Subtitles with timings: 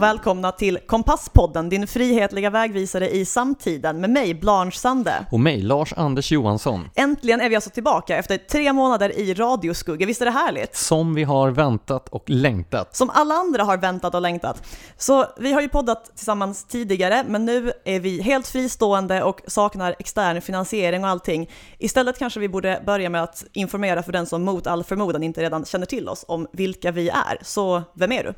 [0.00, 5.26] Och välkomna till Kompasspodden, din frihetliga vägvisare i samtiden med mig, Blanche Sande.
[5.30, 6.88] Och mig, Lars-Anders Johansson.
[6.94, 10.76] Äntligen är vi alltså tillbaka efter tre månader i radioskugga, visst är det härligt?
[10.76, 12.96] Som vi har väntat och längtat.
[12.96, 14.62] Som alla andra har väntat och längtat.
[14.96, 19.96] Så vi har ju poddat tillsammans tidigare, men nu är vi helt fristående och saknar
[19.98, 21.50] extern finansiering och allting.
[21.78, 25.42] Istället kanske vi borde börja med att informera för den som mot all förmodan inte
[25.42, 27.38] redan känner till oss om vilka vi är.
[27.42, 28.34] Så vem är du?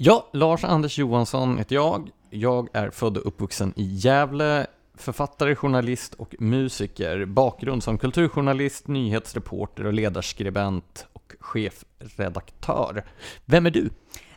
[0.00, 2.10] Ja, Lars-Anders Johansson heter jag.
[2.30, 4.66] Jag är född och uppvuxen i Gävle,
[4.96, 7.24] författare, journalist och musiker.
[7.24, 13.04] Bakgrund som kulturjournalist, nyhetsreporter och ledarskribent och chefredaktör.
[13.44, 13.90] Vem är du?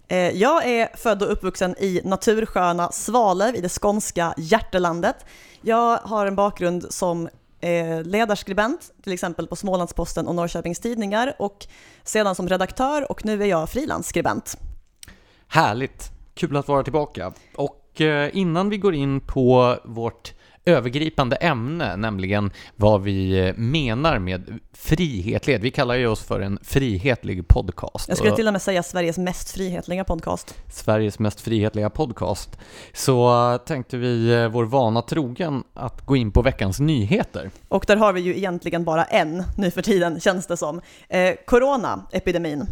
[0.07, 5.25] Eh, jag är född och uppvuxen i natursköna Svalöv i det skånska hjärtelandet.
[5.61, 11.67] Jag har en bakgrund som eh, ledarskribent, till exempel på Smålandsposten och Norrköpings Tidningar och
[12.03, 14.57] sedan som redaktör och nu är jag frilansskribent.
[15.53, 16.11] Härligt!
[16.33, 17.33] Kul att vara tillbaka.
[17.55, 20.33] Och eh, innan vi går in på vårt
[20.65, 25.61] övergripande ämne, nämligen vad vi eh, menar med frihetlighet.
[25.63, 28.09] Vi kallar ju oss för en frihetlig podcast.
[28.09, 30.55] Jag skulle till och med säga Sveriges mest frihetliga podcast.
[30.71, 32.59] Sveriges mest frihetliga podcast.
[32.93, 37.49] Så tänkte vi, eh, vår vana trogen, att gå in på veckans nyheter.
[37.67, 40.81] Och där har vi ju egentligen bara en nu för tiden, känns det som.
[41.09, 42.65] Eh, Corona-epidemin.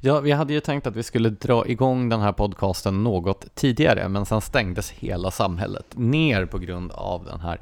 [0.00, 4.08] Ja, vi hade ju tänkt att vi skulle dra igång den här podcasten något tidigare,
[4.08, 7.60] men sen stängdes hela samhället ner på grund av den här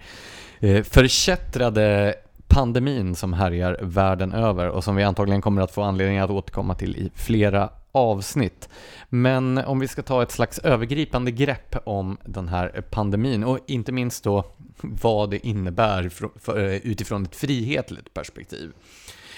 [0.61, 2.15] eh, förkättrade
[2.49, 6.75] pandemin som härjar världen över och som vi antagligen kommer att få anledning att återkomma
[6.75, 8.69] till i flera avsnitt.
[9.09, 13.93] Men om vi ska ta ett slags övergripande grepp om den här pandemin och inte
[13.93, 14.45] minst då
[14.81, 16.11] vad det innebär
[16.49, 18.73] eh, utifrån ett frihetligt perspektiv.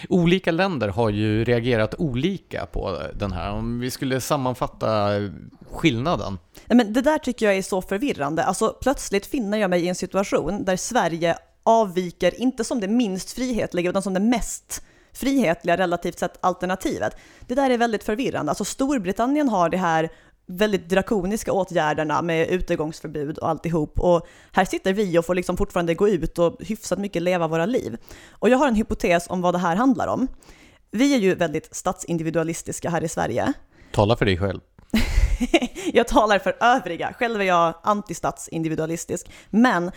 [0.08, 3.52] Olika länder har ju reagerat olika på den här.
[3.52, 5.08] Om vi skulle sammanfatta
[5.70, 6.38] skillnaden.
[6.66, 8.44] Men det där tycker jag är så förvirrande.
[8.44, 13.32] Alltså plötsligt finner jag mig i en situation där Sverige avviker, inte som det minst
[13.32, 17.16] frihetliga, utan som det mest frihetliga relativt sett alternativet.
[17.46, 18.50] Det där är väldigt förvirrande.
[18.50, 20.10] Alltså Storbritannien har det här
[20.46, 24.00] väldigt drakoniska åtgärderna med utegångsförbud och alltihop.
[24.00, 27.66] Och här sitter vi och får liksom fortfarande gå ut och hyfsat mycket leva våra
[27.66, 27.96] liv.
[28.30, 30.28] Och jag har en hypotes om vad det här handlar om.
[30.90, 33.52] Vi är ju väldigt statsindividualistiska här i Sverige.
[33.92, 34.60] Tala för dig själv.
[35.92, 37.14] jag talar för övriga.
[37.18, 39.30] Själv är jag antistatsindividualistisk.
[39.50, 39.90] Men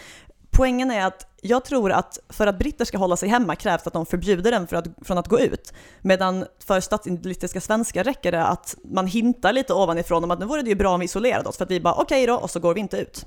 [0.55, 3.93] poängen är att jag tror att för att britter ska hålla sig hemma krävs att
[3.93, 5.73] de förbjuder den för att, från att gå ut.
[6.01, 10.61] Medan för statsindividualistiska svenskar räcker det att man hintar lite ovanifrån om att nu vore
[10.61, 12.49] det ju bra om vi isolerade oss för att vi bara okej okay då och
[12.49, 13.25] så går vi inte ut.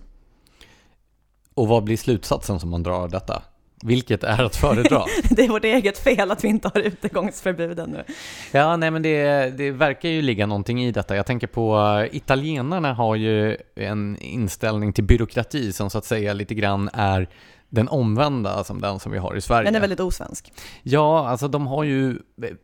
[1.54, 3.42] Och vad blir slutsatsen som man drar av detta?
[3.82, 5.04] Vilket är att föredra?
[5.30, 8.04] det är vårt eget fel att vi inte har utegångsförbud ännu.
[8.52, 11.16] Ja, nej men det, det verkar ju ligga någonting i detta.
[11.16, 16.32] Jag tänker på uh, italienarna har ju en inställning till byråkrati som så att säga
[16.32, 17.28] lite grann är
[17.70, 19.64] den omvända som den som vi har i Sverige.
[19.64, 20.52] Den är väldigt osvensk.
[20.82, 22.18] Ja, alltså de har ju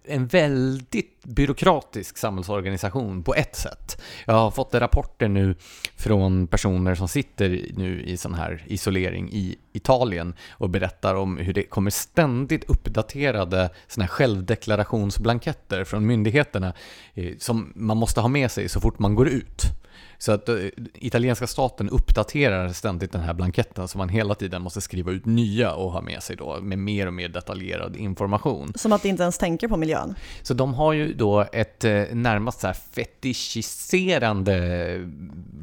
[0.05, 4.03] en väldigt byråkratisk samhällsorganisation på ett sätt.
[4.27, 5.55] Jag har fått rapporter nu
[5.97, 11.53] från personer som sitter nu i sån här isolering i Italien och berättar om hur
[11.53, 16.73] det kommer ständigt uppdaterade såna här självdeklarationsblanketter från myndigheterna
[17.15, 19.63] eh, som man måste ha med sig så fort man går ut.
[20.25, 24.81] Så att uh, italienska staten uppdaterar ständigt den här blanketten så man hela tiden måste
[24.81, 28.73] skriva ut nya och ha med sig då med mer och mer detaljerad information.
[28.75, 30.15] Som att de inte ens tänker på miljön.
[30.43, 34.55] Så de har ju då ett uh, närmast så här fetischiserande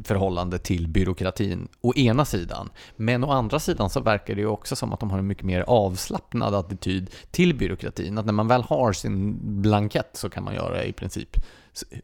[0.03, 2.69] förhållande till byråkratin å ena sidan.
[2.95, 5.45] Men å andra sidan så verkar det ju också som att de har en mycket
[5.45, 8.17] mer avslappnad attityd till byråkratin.
[8.17, 11.37] Att när man väl har sin blankett så kan man göra i princip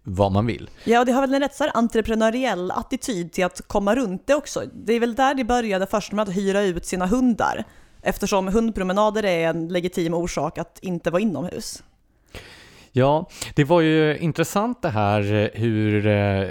[0.03, 0.69] vad man vill.
[0.83, 4.27] Ja, och det har väl en rätt så här entreprenöriell attityd till att komma runt
[4.27, 4.63] det också.
[4.73, 7.63] Det är väl där det började först med att hyra ut sina hundar,
[8.01, 11.83] eftersom hundpromenader är en legitim orsak att inte vara inomhus.
[12.91, 16.47] Ja, det var ju intressant det här hur eh,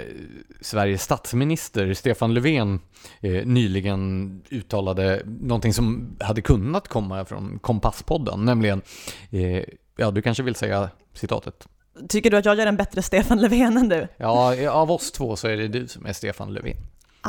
[0.61, 2.79] Sveriges statsminister Stefan Löfven
[3.21, 8.81] eh, nyligen uttalade någonting som hade kunnat komma från Kompasspodden, nämligen,
[9.29, 9.63] eh,
[9.97, 11.67] ja du kanske vill säga citatet?
[12.09, 14.07] Tycker du att jag gör en bättre Stefan Löfven än du?
[14.17, 16.77] Ja, av oss två så är det du som är Stefan Löfven.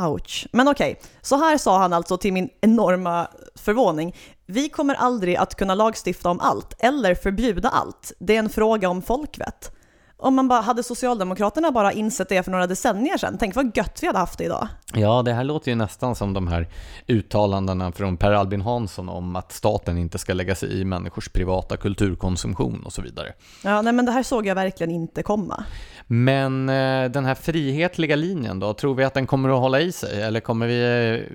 [0.07, 0.47] Ouch.
[0.53, 1.11] Men okej, okay.
[1.23, 4.17] så här sa han alltså till min enorma förvåning.
[4.47, 8.13] Vi kommer aldrig att kunna lagstifta om allt eller förbjuda allt.
[8.19, 9.73] Det är en fråga om folkvett.
[10.21, 13.99] Om man bara, hade Socialdemokraterna bara insett det för några decennier sedan, tänk vad gött
[14.03, 14.69] vi hade haft det idag.
[14.95, 16.69] Ja, det här låter ju nästan som de här
[17.07, 21.77] uttalandena från Per Albin Hansson om att staten inte ska lägga sig i människors privata
[21.77, 23.33] kulturkonsumtion och så vidare.
[23.65, 25.65] Ja, nej men det här såg jag verkligen inte komma.
[26.07, 29.93] Men eh, den här frihetliga linjen då, tror vi att den kommer att hålla i
[29.93, 30.23] sig?
[30.23, 30.81] Eller kommer vi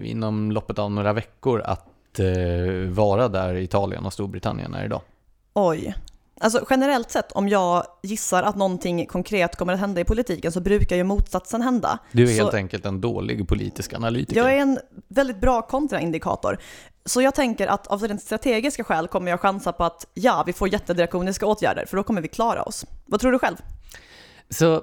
[0.04, 2.26] eh, inom loppet av några veckor att eh,
[2.90, 5.02] vara där Italien och Storbritannien är idag?
[5.54, 5.96] Oj.
[6.44, 10.60] Alltså generellt sett, om jag gissar att någonting konkret kommer att hända i politiken så
[10.60, 12.00] brukar ju motsatsen hända.
[12.12, 14.42] Du är så helt enkelt en dålig politisk analytiker.
[14.42, 16.58] jag är en väldigt bra kontraindikator.
[17.06, 20.54] Så jag tänker att av rent strategiska skäl kommer jag chansa på att ja, vi
[20.54, 22.86] får jättedrakoniska åtgärder, för då kommer vi klara oss.
[23.06, 23.56] Vad tror du själv?
[24.50, 24.82] Så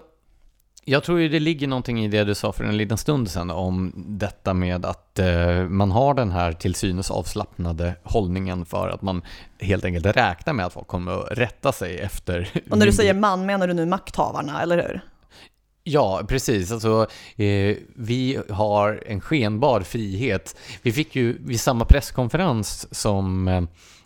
[0.91, 3.51] jag tror ju det ligger någonting i det du sa för en liten stund sedan
[3.51, 9.03] om detta med att eh, man har den här till synes avslappnade hållningen för att
[9.03, 9.23] man
[9.61, 12.49] helt enkelt räknar med att folk kommer att rätta sig efter...
[12.71, 15.01] Och när du säger man, menar du nu makthavarna, eller hur?
[15.85, 16.73] Ja, precis.
[16.73, 20.57] Alltså, eh, vi har en skenbar frihet.
[20.83, 23.63] Vi fick ju vid samma presskonferens som eh,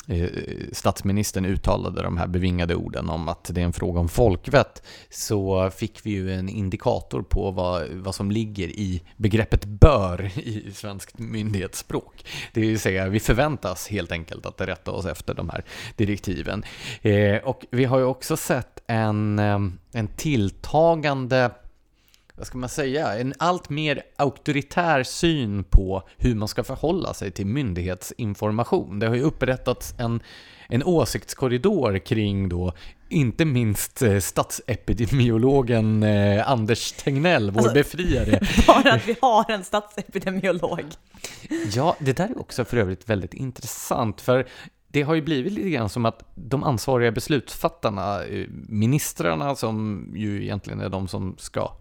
[0.08, 0.28] Eh,
[0.72, 5.70] statsministern uttalade de här bevingade orden om att det är en fråga om folkvett, så
[5.70, 11.18] fick vi ju en indikator på vad, vad som ligger i begreppet bör i svenskt
[11.18, 12.26] myndighetsspråk.
[12.52, 15.64] Det vill säga, vi förväntas helt enkelt att rätta oss efter de här
[15.96, 16.64] direktiven.
[17.02, 19.58] Eh, och vi har ju också sett en, eh,
[19.92, 21.50] en tilltagande
[22.36, 27.30] vad ska man säga, en allt mer auktoritär syn på hur man ska förhålla sig
[27.30, 28.98] till myndighetsinformation.
[28.98, 30.22] Det har ju upprättats en,
[30.68, 32.72] en åsiktskorridor kring då
[33.08, 38.40] inte minst eh, statsepidemiologen eh, Anders Tegnell, vår Alltså- befriare.
[38.66, 40.84] Bara att vi har en statsepidemiolog.
[41.74, 44.46] Ja, det där är också för övrigt väldigt intressant, för
[44.88, 50.42] det har ju blivit lite grann som att de ansvariga beslutsfattarna, eh, ministrarna som ju
[50.42, 51.76] egentligen är de som ska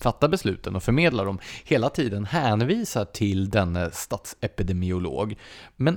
[0.00, 5.36] fatta besluten och förmedla dem, hela tiden hänvisar till denne statsepidemiolog.
[5.76, 5.96] Men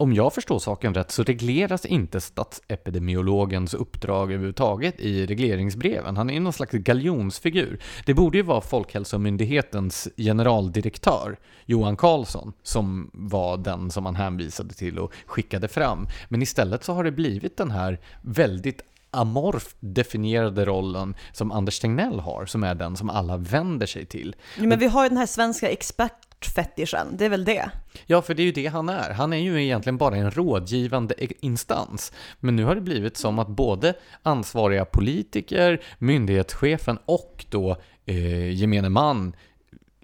[0.00, 6.16] om jag förstår saken rätt så regleras inte statsepidemiologens uppdrag överhuvudtaget i regleringsbreven.
[6.16, 7.82] Han är ju någon slags galjonsfigur.
[8.06, 14.98] Det borde ju vara Folkhälsomyndighetens generaldirektör, Johan Carlsson, som var den som man hänvisade till
[14.98, 16.06] och skickade fram.
[16.28, 22.20] Men istället så har det blivit den här väldigt amorft definierade rollen som Anders Tegnell
[22.20, 24.36] har, som är den som alla vänder sig till.
[24.58, 27.70] Men vi har ju den här svenska expertfetischen, det är väl det.
[28.06, 29.10] Ja, för det är ju det han är.
[29.10, 32.12] Han är ju egentligen bara en rådgivande e- instans.
[32.40, 37.76] Men nu har det blivit som att både ansvariga politiker, myndighetschefen och då
[38.06, 39.32] eh, gemene man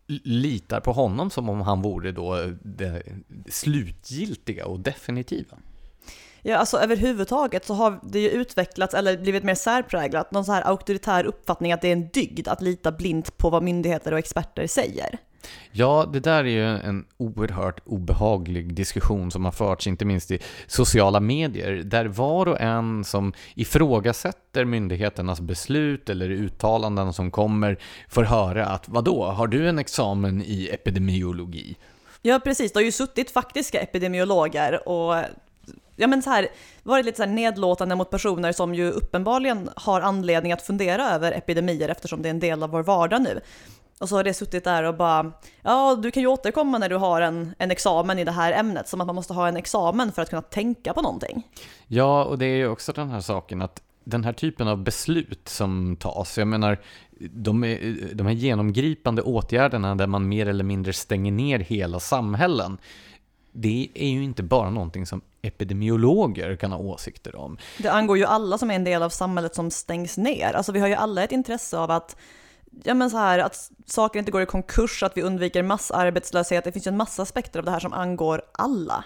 [0.06, 3.02] litar på honom som om han vore då det
[3.48, 5.56] slutgiltiga och definitiva.
[6.46, 10.62] Ja, alltså överhuvudtaget så har det ju utvecklats, eller blivit mer särpräglat, någon så här
[10.62, 14.66] auktoritär uppfattning att det är en dygd att lita blint på vad myndigheter och experter
[14.66, 15.18] säger.
[15.72, 20.38] Ja, det där är ju en oerhört obehaglig diskussion som har förts, inte minst i
[20.66, 28.22] sociala medier, där var och en som ifrågasätter myndigheternas beslut eller uttalanden som kommer får
[28.22, 31.76] höra att vadå, har du en examen i epidemiologi?
[32.26, 32.72] Ja, precis.
[32.72, 35.14] Det har ju suttit faktiska epidemiologer och
[35.96, 36.48] ja, men så här,
[36.82, 41.32] varit lite så här nedlåtande mot personer som ju uppenbarligen har anledning att fundera över
[41.32, 43.40] epidemier eftersom det är en del av vår vardag nu.
[44.00, 45.32] Och så har det suttit där och bara,
[45.62, 48.88] ja du kan ju återkomma när du har en, en examen i det här ämnet,
[48.88, 51.42] som att man måste ha en examen för att kunna tänka på någonting.
[51.86, 55.48] Ja, och det är ju också den här saken att den här typen av beslut
[55.48, 56.78] som tas, jag menar,
[57.30, 62.78] de, är, de här genomgripande åtgärderna där man mer eller mindre stänger ner hela samhällen,
[63.56, 67.58] det är ju inte bara någonting som epidemiologer kan ha åsikter om.
[67.78, 70.52] Det angår ju alla som är en del av samhället som stängs ner.
[70.52, 72.16] Alltså vi har ju alla ett intresse av att,
[72.82, 76.64] ja men så här, att saker inte går i konkurs, att vi undviker massarbetslöshet.
[76.64, 79.04] Det finns ju en massa aspekter av det här som angår alla.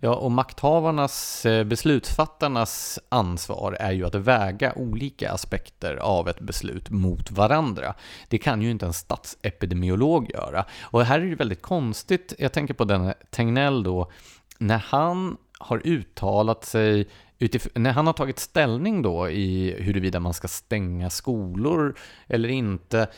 [0.00, 6.90] Ja, och makthavarnas, eh, beslutsfattarnas ansvar är ju att väga olika aspekter av ett beslut
[6.90, 7.94] mot varandra.
[8.28, 10.64] Det kan ju inte en statsepidemiolog göra.
[10.82, 14.10] Och här är det väldigt konstigt, jag tänker på den Tegnell då,
[14.58, 17.08] när han har uttalat sig
[17.40, 23.08] utif- när han har tagit ställning då i huruvida man ska stänga skolor eller inte,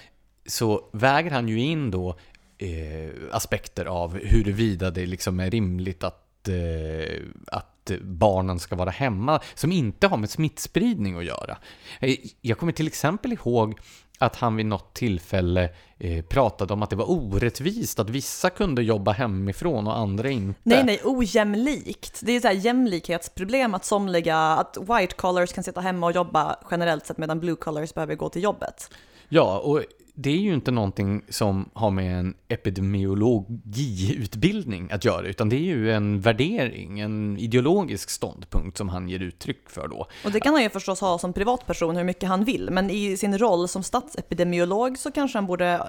[0.47, 2.17] så väger han ju in då
[2.59, 9.41] eh, aspekter av huruvida det liksom är rimligt att, eh, att barnen ska vara hemma,
[9.55, 11.59] som inte har med smittspridning att göra.
[12.01, 13.79] Eh, jag kommer till exempel ihåg
[14.23, 18.83] att han vid något tillfälle eh, pratade om att det var orättvist att vissa kunde
[18.83, 20.61] jobba hemifrån och andra inte.
[20.63, 22.21] Nej, nej, ojämlikt.
[22.23, 27.07] Det är här jämlikhetsproblem att somliga, att white collars kan sitta hemma och jobba generellt
[27.07, 28.91] sett medan blue collars behöver gå till jobbet.
[29.29, 29.83] Ja, och
[30.15, 35.61] det är ju inte någonting som har med en epidemiologiutbildning att göra, utan det är
[35.61, 40.07] ju en värdering, en ideologisk ståndpunkt som han ger uttryck för då.
[40.25, 43.17] Och det kan han ju förstås ha som privatperson hur mycket han vill, men i
[43.17, 45.81] sin roll som statsepidemiolog så kanske han borde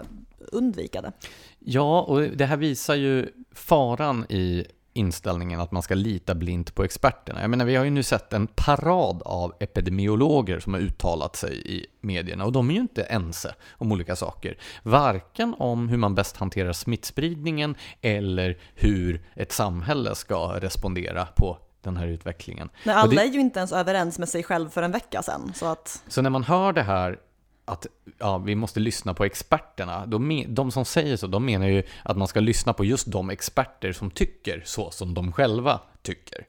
[0.51, 1.11] undvika det.
[1.59, 6.83] Ja, och det här visar ju faran i inställningen att man ska lita blint på
[6.83, 7.41] experterna.
[7.41, 11.77] Jag menar, vi har ju nu sett en parad av epidemiologer som har uttalat sig
[11.77, 14.57] i medierna och de är ju inte ense om olika saker.
[14.83, 21.97] Varken om hur man bäst hanterar smittspridningen eller hur ett samhälle ska respondera på den
[21.97, 22.69] här utvecklingen.
[22.83, 23.21] Nej, alla det...
[23.21, 25.51] är ju inte ens överens med sig själv för en vecka sedan.
[25.55, 26.03] Så, att...
[26.07, 27.19] så när man hör det här
[27.65, 27.87] att
[28.19, 30.05] ja, vi måste lyssna på experterna.
[30.05, 33.29] De, de som säger så, de menar ju att man ska lyssna på just de
[33.29, 36.45] experter som tycker så som de själva tycker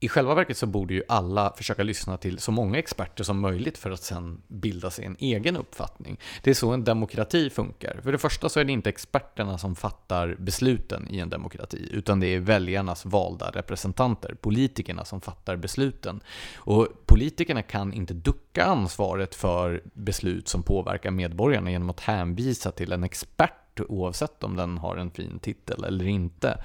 [0.00, 3.78] i själva verket så borde ju alla försöka lyssna till så många experter som möjligt
[3.78, 6.20] för att sen bilda sig en egen uppfattning.
[6.42, 8.00] Det är så en demokrati funkar.
[8.02, 12.20] För det första så är det inte experterna som fattar besluten i en demokrati, utan
[12.20, 16.20] det är väljarnas valda representanter, politikerna som fattar besluten.
[16.56, 22.92] Och politikerna kan inte ducka ansvaret för beslut som påverkar medborgarna genom att hänvisa till
[22.92, 26.64] en expert oavsett om den har en fin titel eller inte.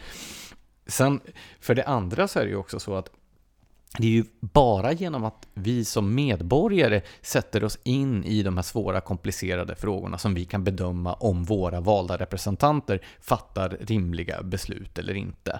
[0.87, 1.19] Sen,
[1.59, 3.09] för det andra så är det ju också så att
[3.97, 8.63] det är ju bara genom att vi som medborgare sätter oss in i de här
[8.63, 15.13] svåra komplicerade frågorna som vi kan bedöma om våra valda representanter fattar rimliga beslut eller
[15.13, 15.59] inte.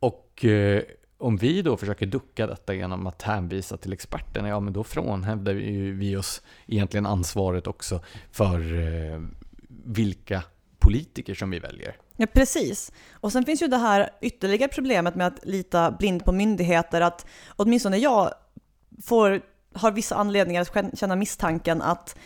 [0.00, 0.82] Och eh,
[1.18, 5.54] om vi då försöker ducka detta genom att hänvisa till experterna, ja men då frånhävdar
[5.54, 9.20] vi, vi oss egentligen ansvaret också för eh,
[9.84, 10.42] vilka
[10.88, 11.96] politiker som vi väljer.
[12.16, 12.92] Ja, precis.
[13.12, 17.26] Och sen finns ju det här ytterligare problemet med att lita blind på myndigheter, att
[17.56, 18.34] åtminstone jag
[19.04, 19.40] får,
[19.74, 22.16] har vissa anledningar att känna misstanken att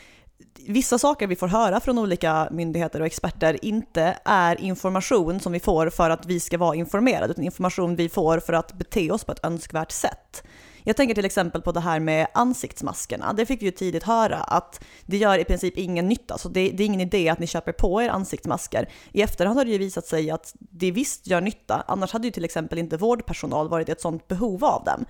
[0.66, 5.60] vissa saker vi får höra från olika myndigheter och experter inte är information som vi
[5.60, 9.24] får för att vi ska vara informerade, utan information vi får för att bete oss
[9.24, 10.42] på ett önskvärt sätt.
[10.84, 13.32] Jag tänker till exempel på det här med ansiktsmaskerna.
[13.32, 16.70] Det fick vi ju tidigt höra att det gör i princip ingen nytta, så det,
[16.70, 18.88] det är ingen idé att ni köper på er ansiktsmasker.
[19.12, 22.30] I efterhand har det ju visat sig att det visst gör nytta, annars hade ju
[22.30, 25.04] till exempel inte vårdpersonal varit i ett sådant behov av dem.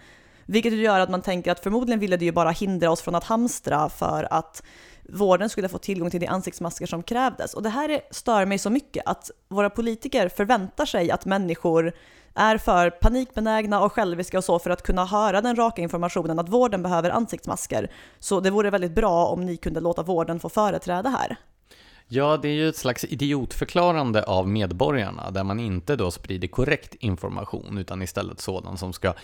[0.46, 3.24] Vilket gör att man tänker att förmodligen ville det ju bara hindra oss från att
[3.24, 4.62] hamstra för att
[5.08, 7.54] vården skulle få tillgång till de ansiktsmasker som krävdes.
[7.54, 11.92] Och det här stör mig så mycket att våra politiker förväntar sig att människor
[12.34, 16.48] är för panikbenägna och själviska och så för att kunna höra den raka informationen att
[16.48, 17.90] vården behöver ansiktsmasker.
[18.18, 21.36] Så det vore väldigt bra om ni kunde låta vården få företräde här.
[22.08, 26.94] Ja, det är ju ett slags idiotförklarande av medborgarna där man inte då sprider korrekt
[26.94, 29.14] information utan istället sådan som ska...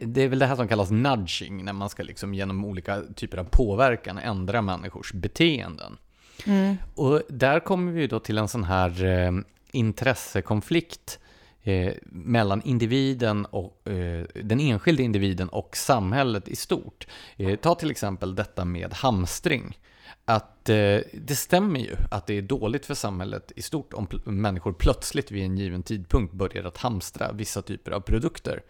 [0.00, 3.38] Det är väl det här som kallas nudging, när man ska liksom genom olika typer
[3.38, 5.98] av påverkan ändra människors beteenden.
[6.46, 6.76] Mm.
[6.94, 9.32] Och där kommer vi då till en sån här eh,
[9.72, 11.18] intressekonflikt
[11.62, 17.06] eh, mellan individen och eh, den enskilde individen och samhället i stort.
[17.36, 19.78] Eh, ta till exempel detta med hamstring.
[20.24, 24.72] Att eh, det stämmer ju att det är dåligt för samhället i stort om människor
[24.72, 28.62] plötsligt vid en given tidpunkt börjar att hamstra vissa typer av produkter.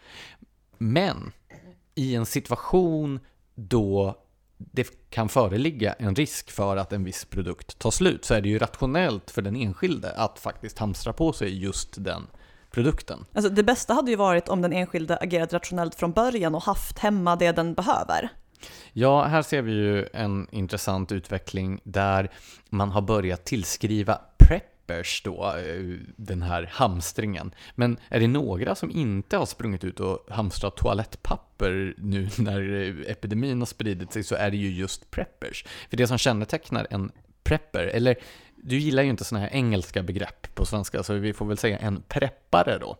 [0.79, 1.33] Men
[1.95, 3.21] i en situation
[3.55, 4.17] då
[4.59, 8.49] det kan föreligga en risk för att en viss produkt tar slut så är det
[8.49, 12.27] ju rationellt för den enskilde att faktiskt hamstra på sig just den
[12.71, 13.25] produkten.
[13.33, 16.99] Alltså det bästa hade ju varit om den enskilde agerat rationellt från början och haft
[16.99, 18.31] hemma det den behöver.
[18.93, 22.31] Ja, här ser vi ju en intressant utveckling där
[22.69, 27.55] man har börjat tillskriva preppers då, eh, den här hamstringen.
[27.75, 33.11] Men är det några som inte har sprungit ut och hamstrat toalettpapper nu när eh,
[33.11, 35.65] epidemin har spridit sig så är det ju just preppers.
[35.91, 37.13] För det som kännetecknar en
[37.43, 38.17] prepper, eller
[38.57, 41.79] du gillar ju inte sådana här engelska begrepp på svenska, så vi får väl säga
[41.79, 42.97] en preppare då.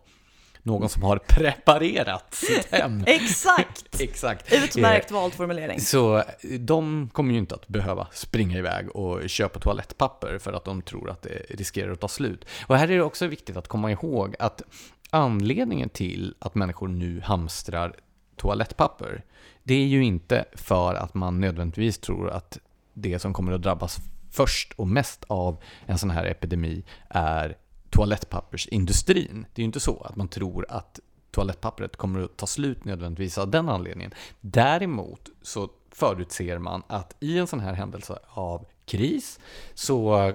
[0.63, 3.03] Någon som har preparerat sitt hem.
[3.07, 3.85] Exakt!
[4.01, 4.53] Exakt!
[4.53, 5.79] Utmärkt vald formulering.
[5.79, 6.23] Så
[6.59, 11.09] de kommer ju inte att behöva springa iväg och köpa toalettpapper för att de tror
[11.09, 12.45] att det riskerar att ta slut.
[12.67, 14.61] Och här är det också viktigt att komma ihåg att
[15.09, 17.95] anledningen till att människor nu hamstrar
[18.35, 19.23] toalettpapper,
[19.63, 22.57] det är ju inte för att man nödvändigtvis tror att
[22.93, 23.99] det som kommer att drabbas
[24.31, 27.57] först och mest av en sån här epidemi är
[27.89, 29.45] toalettpappersindustrin.
[29.53, 30.99] Det är ju inte så att man tror att
[31.31, 34.13] toalettpappret kommer att ta slut nödvändigtvis av den anledningen.
[34.41, 39.39] Däremot så förutser man att i en sån här händelse av kris
[39.73, 40.31] så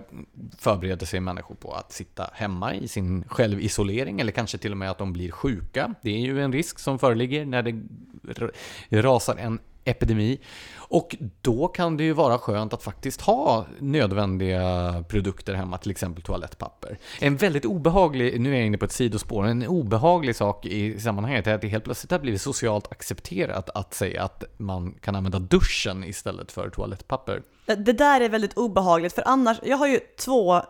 [0.59, 4.91] förbereder sig människor på att sitta hemma i sin självisolering eller kanske till och med
[4.91, 5.95] att de blir sjuka.
[6.03, 10.41] Det är ju en risk som föreligger när det rasar en epidemi.
[10.77, 16.23] Och då kan det ju vara skönt att faktiskt ha nödvändiga produkter hemma, till exempel
[16.23, 16.99] toalettpapper.
[17.21, 21.47] En väldigt obehaglig, nu är jag inne på ett sidospår, en obehaglig sak i sammanhanget
[21.47, 25.39] är att det helt plötsligt har blivit socialt accepterat att säga att man kan använda
[25.39, 27.43] duschen istället för toalettpapper.
[27.67, 30.63] Det där är väldigt obehagligt, för annars, jag har ju två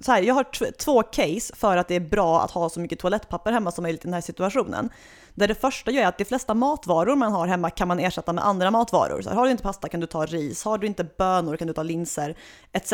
[0.00, 2.98] så här, jag har två case för att det är bra att ha så mycket
[2.98, 4.90] toalettpapper hemma som möjligt i den här situationen.
[5.34, 8.44] Där det första är att de flesta matvaror man har hemma kan man ersätta med
[8.44, 9.22] andra matvaror.
[9.22, 11.66] Så här, har du inte pasta kan du ta ris, har du inte bönor kan
[11.66, 12.36] du ta linser,
[12.72, 12.92] etc.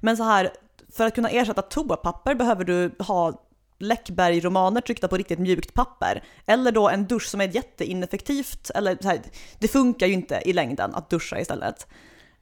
[0.00, 0.50] Men så här,
[0.92, 3.42] för att kunna ersätta toapapper behöver du ha
[3.78, 6.24] Läckberg-romaner tryckta på riktigt mjukt papper.
[6.46, 9.20] Eller då en dusch som är jätteineffektivt, eller så här,
[9.58, 11.86] det funkar ju inte i längden att duscha istället.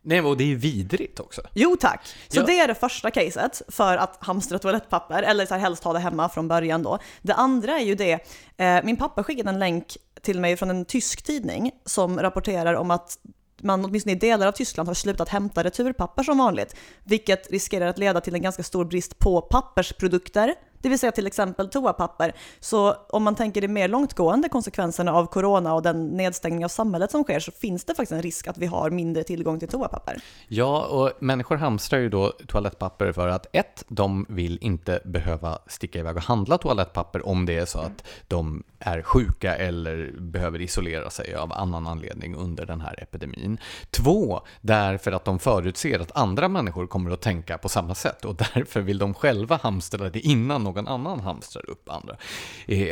[0.07, 1.43] Nej, och det är vidrigt också.
[1.55, 2.07] Jo tack!
[2.29, 2.43] Så ja.
[2.47, 5.99] det är det första caset för att hamstra toalettpapper, eller så här, helst ha det
[5.99, 6.99] hemma från början då.
[7.23, 8.13] Det andra är ju det,
[8.57, 12.91] eh, min pappa skickade en länk till mig från en tysk tidning som rapporterar om
[12.91, 13.19] att
[13.63, 17.99] man åtminstone i delar av Tyskland har slutat hämta returpapper som vanligt, vilket riskerar att
[17.99, 22.35] leda till en ganska stor brist på pappersprodukter det vill säga till exempel toapapper.
[22.61, 27.11] Så om man tänker de mer långtgående konsekvenserna av corona och den nedstängning av samhället
[27.11, 30.21] som sker så finns det faktiskt en risk att vi har mindre tillgång till toapapper.
[30.49, 35.99] Ja, och människor hamstrar ju då toalettpapper för att ett, de vill inte behöva sticka
[35.99, 41.11] iväg och handla toalettpapper om det är så att de är sjuka eller behöver isolera
[41.11, 43.59] sig av annan anledning under den här epidemin.
[43.91, 48.35] Två, därför att de förutser att andra människor kommer att tänka på samma sätt och
[48.35, 52.17] därför vill de själva hamstra det innan någon annan hamstrar upp andra.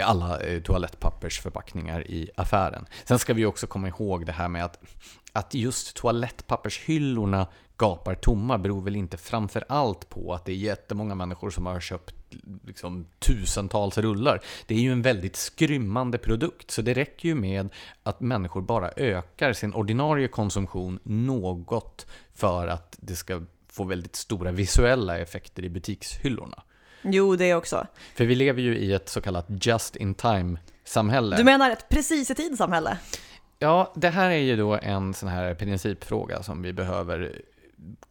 [0.03, 2.87] Alla eh, toalettpappersförpackningar i affären.
[3.05, 4.79] Sen ska vi också komma ihåg det här med att,
[5.33, 7.47] att just toalettpappershyllorna
[7.77, 11.81] gapar tomma beror väl inte framför allt på att det är jättemånga människor som har
[11.81, 12.15] köpt
[12.67, 14.41] liksom, tusentals rullar.
[14.67, 17.69] Det är ju en väldigt skrymmande produkt, så det räcker ju med
[18.03, 24.53] att människor bara ökar sin ordinarie konsumtion något för att det ska få väldigt stora
[24.53, 26.62] visuella effekter i butikshyllorna.
[27.02, 27.87] Jo, det också.
[28.14, 31.37] För vi lever ju i ett så kallat just in time-samhälle.
[31.37, 32.98] Du menar ett precis i tid-samhälle?
[33.59, 37.42] Ja, det här är ju då en sån här principfråga som vi behöver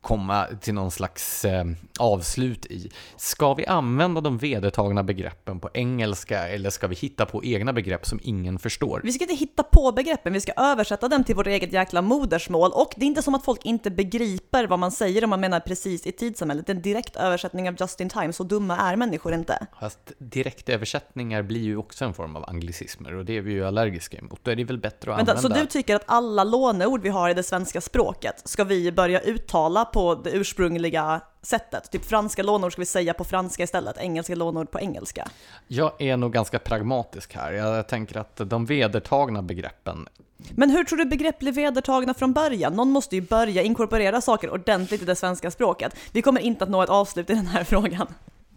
[0.02, 1.66] komma till någon slags eh,
[2.00, 2.92] avslut i.
[3.18, 8.06] Ska vi använda de vedertagna begreppen på engelska eller ska vi hitta på egna begrepp
[8.06, 9.02] som ingen förstår?
[9.04, 12.72] Vi ska inte hitta på begreppen, vi ska översätta dem till vårt eget jäkla modersmål
[12.72, 15.60] och det är inte som att folk inte begriper vad man säger om man menar
[15.60, 16.68] precis i tidssamhället.
[16.68, 19.68] Det är en direkt översättning av just in time, så dumma är människor inte.
[19.80, 24.18] Fast direktöversättningar blir ju också en form av anglicismer och det är vi ju allergiska
[24.18, 24.40] emot.
[24.44, 25.56] Då är det väl bättre att Vänta, använda...
[25.56, 29.20] Så du tycker att alla låneord vi har i det svenska språket ska vi börja
[29.20, 31.92] uttala på det ursprungliga sättet.
[31.92, 35.28] Typ franska lånord ska vi säga på franska istället, engelska lånord på engelska.
[35.68, 37.52] Jag är nog ganska pragmatisk här.
[37.54, 40.08] Jag tänker att de vedertagna begreppen
[40.56, 42.74] men hur tror du begrepp blir vedertagna från början?
[42.74, 45.96] Någon måste ju börja inkorporera saker ordentligt i det svenska språket.
[46.12, 48.08] Vi kommer inte att nå ett avslut i den här frågan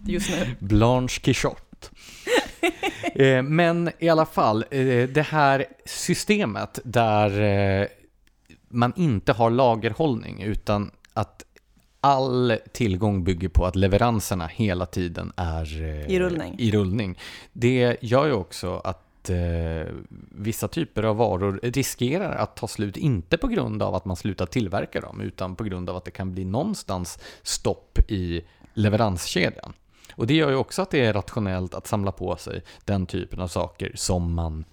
[0.06, 0.54] just nu.
[0.66, 1.88] Blanche Quichotte.
[3.14, 7.86] Eh, men i alla fall, eh, det här systemet där eh,
[8.74, 11.44] man inte har lagerhållning utan att
[12.00, 16.54] all tillgång bygger på att leveranserna hela tiden är eh, i rullning.
[16.58, 17.18] I rullning.
[17.52, 19.92] Det gör ju också att eh,
[20.30, 24.46] vissa typer av varor riskerar att ta slut, inte på grund av att man slutar
[24.46, 29.72] tillverka dem, utan på grund av att det kan bli någonstans stopp i leveranskedjan.
[30.16, 33.40] Och det gör ju också att det är rationellt att samla på sig den typen
[33.40, 34.64] av saker som man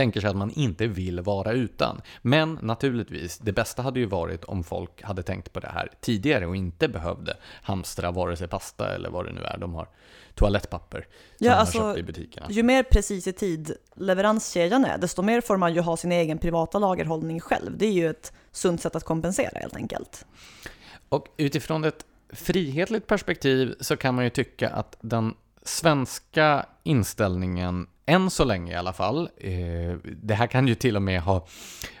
[0.00, 2.00] tänker sig att man inte vill vara utan.
[2.22, 6.46] Men naturligtvis, det bästa hade ju varit om folk hade tänkt på det här tidigare
[6.46, 9.88] och inte behövde hamstra vare sig pasta eller vad det nu är de har.
[10.34, 12.46] Toalettpapper som ja, alltså, köpt i butikerna.
[12.50, 16.38] Ju mer precis i tid leveranskedjan är, desto mer får man ju ha sin egen
[16.38, 17.78] privata lagerhållning själv.
[17.78, 20.26] Det är ju ett sunt sätt att kompensera helt enkelt.
[21.08, 28.30] Och utifrån ett frihetligt perspektiv så kan man ju tycka att den svenska inställningen än
[28.30, 29.28] så länge i alla fall.
[29.36, 31.46] Eh, det här kan ju till och med ha,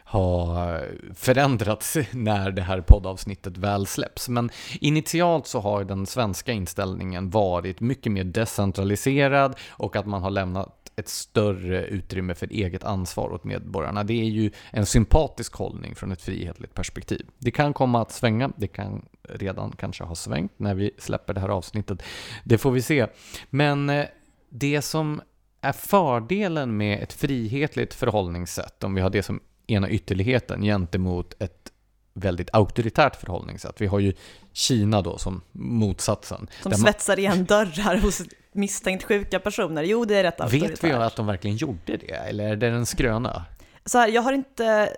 [0.04, 0.78] ha
[1.14, 4.28] förändrats när det här poddavsnittet väl släpps.
[4.28, 10.30] Men initialt så har den svenska inställningen varit mycket mer decentraliserad och att man har
[10.30, 14.04] lämnat ett större utrymme för eget ansvar åt medborgarna.
[14.04, 17.26] Det är ju en sympatisk hållning från ett frihetligt perspektiv.
[17.38, 21.40] Det kan komma att svänga, det kan redan kanske ha svängt när vi släpper det
[21.40, 22.02] här avsnittet.
[22.44, 23.06] Det får vi se.
[23.50, 24.06] Men eh,
[24.48, 25.20] det som
[25.60, 31.72] är fördelen med ett frihetligt förhållningssätt, om vi har det som ena ytterligheten gentemot ett
[32.14, 33.80] väldigt auktoritärt förhållningssätt.
[33.80, 34.12] Vi har ju
[34.52, 36.48] Kina då som motsatsen.
[36.62, 39.82] Som svetsar igen dörrar hos misstänkt sjuka personer.
[39.82, 40.70] Jo, det är rätt auktoritärt.
[40.70, 43.44] Vet vi att de verkligen gjorde det, eller är det en skröna?
[43.84, 44.96] Så här, jag har inte...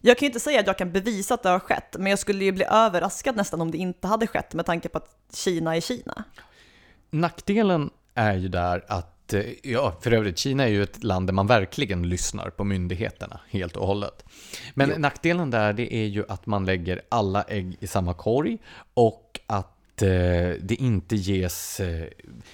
[0.00, 2.18] Jag kan ju inte säga att jag kan bevisa att det har skett, men jag
[2.18, 5.76] skulle ju bli överraskad nästan om det inte hade skett med tanke på att Kina
[5.76, 6.24] är Kina.
[7.10, 11.32] Nackdelen är ju där att, eh, ja, för övrigt, Kina är ju ett land där
[11.32, 14.24] man verkligen lyssnar på myndigheterna helt och hållet.
[14.74, 14.98] Men jo.
[14.98, 18.58] nackdelen där, det är ju att man lägger alla ägg i samma korg
[18.94, 19.33] och att
[20.02, 22.06] Eh, det inte ges, eh,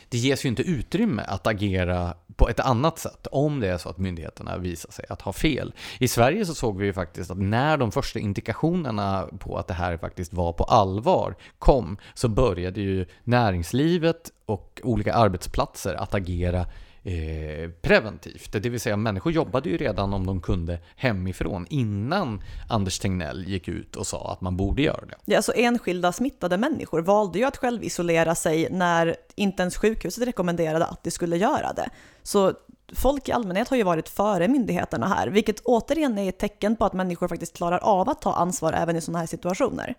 [0.08, 3.88] det ges ju inte utrymme att agera på ett annat sätt om det är så
[3.88, 5.74] att myndigheterna visar sig att ha fel.
[5.98, 9.74] I Sverige så såg vi ju faktiskt att när de första indikationerna på att det
[9.74, 16.66] här faktiskt var på allvar kom så började ju näringslivet och olika arbetsplatser att agera
[17.02, 18.52] Eh, preventivt.
[18.52, 23.68] Det vill säga människor jobbade ju redan om de kunde hemifrån innan Anders Tegnell gick
[23.68, 25.14] ut och sa att man borde göra det.
[25.24, 30.86] Ja, alltså enskilda smittade människor valde ju att självisolera sig när inte ens sjukhuset rekommenderade
[30.86, 31.90] att de skulle göra det.
[32.22, 32.52] Så
[32.92, 36.84] folk i allmänhet har ju varit före myndigheterna här, vilket återigen är ett tecken på
[36.84, 39.94] att människor faktiskt klarar av att ta ansvar även i sådana här situationer.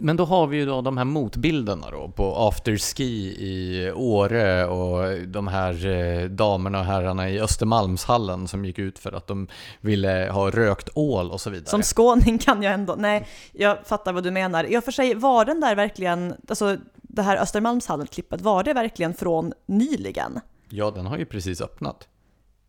[0.00, 5.18] Men då har vi ju då de här motbilderna då på afterski i Åre och
[5.28, 9.48] de här eh, damerna och herrarna i Östermalmshallen som gick ut för att de
[9.80, 11.70] ville ha rökt ål och så vidare.
[11.70, 14.64] Som skåning kan jag ändå, nej, jag fattar vad du menar.
[14.64, 19.52] Jag för sig, var den där verkligen, alltså det här Östermalmshallen-klippet, var det verkligen från
[19.66, 20.40] nyligen?
[20.68, 22.08] Ja, den har ju precis öppnat.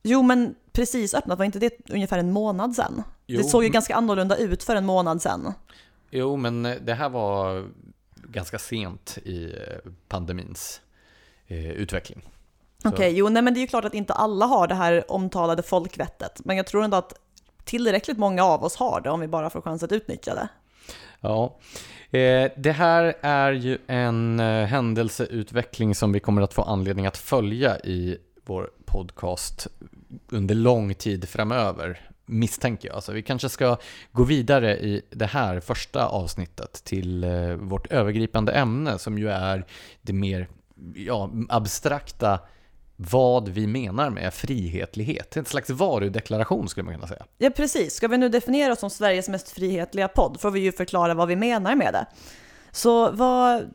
[0.04, 3.04] Jo, men precis öppnat, var inte det ungefär en månad sedan?
[3.28, 5.54] Jo, det såg ju ganska annorlunda ut för en månad sedan.
[6.10, 7.68] Jo, men eh, det här var
[8.24, 10.82] ganska sent i eh, pandemins
[11.48, 12.22] eh, utveckling.
[12.84, 15.12] Okej, okay, jo, nej, men det är ju klart att inte alla har det här
[15.12, 17.14] omtalade folkvettet, men jag tror ändå att
[17.64, 20.48] tillräckligt många av oss har det om vi bara får chans att utnyttja det.
[21.22, 21.58] Ja,
[22.12, 27.18] eh, det här är ju en eh, händelseutveckling som vi kommer att få anledning att
[27.18, 29.68] följa i vår podcast
[30.30, 32.96] under lång tid framöver misstänker jag.
[32.96, 33.78] Alltså, vi kanske ska
[34.12, 39.66] gå vidare i det här första avsnittet till eh, vårt övergripande ämne som ju är
[40.02, 40.48] det mer
[40.96, 42.40] ja, abstrakta
[43.02, 45.38] vad vi menar med frihetlighet.
[45.38, 47.26] En slags varudeklaration skulle man kunna säga.
[47.38, 47.94] Ja, precis.
[47.94, 51.28] Ska vi nu definiera oss som Sveriges mest frihetliga podd får vi ju förklara vad
[51.28, 52.06] vi menar med det.
[52.72, 53.74] Så vad,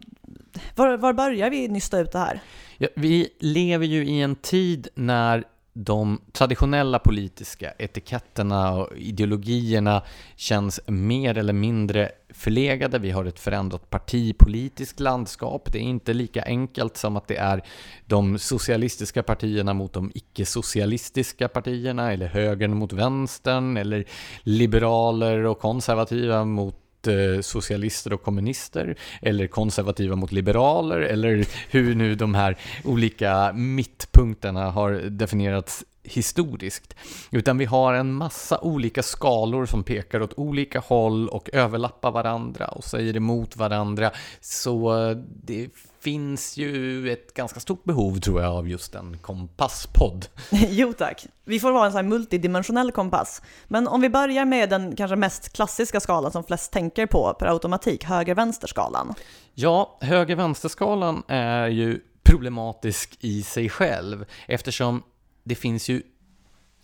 [0.74, 2.40] var, var börjar vi nysta ut det här?
[2.78, 10.02] Ja, vi lever ju i en tid när de traditionella politiska etiketterna och ideologierna
[10.36, 12.98] känns mer eller mindre förlegade.
[12.98, 15.72] Vi har ett förändrat partipolitiskt landskap.
[15.72, 17.62] Det är inte lika enkelt som att det är
[18.06, 24.04] de socialistiska partierna mot de icke-socialistiska partierna, eller högern mot vänstern, eller
[24.42, 32.14] liberaler och konservativa mot Eh, socialister och kommunister eller konservativa mot liberaler eller hur nu
[32.14, 36.94] de här olika mittpunkterna har definierats historiskt.
[37.30, 42.66] Utan vi har en massa olika skalor som pekar åt olika håll och överlappar varandra
[42.66, 44.10] och säger emot varandra.
[44.40, 45.68] Så eh, det
[46.04, 50.26] finns ju ett ganska stort behov tror jag av just en kompasspodd.
[50.50, 51.26] jo tack.
[51.44, 53.42] Vi får vara en sån här multidimensionell kompass.
[53.68, 57.46] Men om vi börjar med den kanske mest klassiska skalan som flest tänker på per
[57.46, 59.14] automatik, höger-vänster-skalan.
[59.54, 65.02] Ja, höger-vänster-skalan är ju problematisk i sig själv eftersom
[65.44, 66.02] det finns ju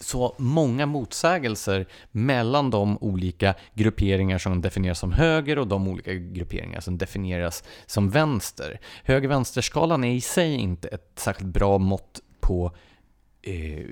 [0.01, 6.81] så många motsägelser mellan de olika grupperingar som definieras som höger och de olika grupperingar
[6.81, 8.81] som definieras som vänster.
[9.05, 12.73] Höger-vänster-skalan är i sig inte ett särskilt bra mått på
[13.43, 13.85] eh,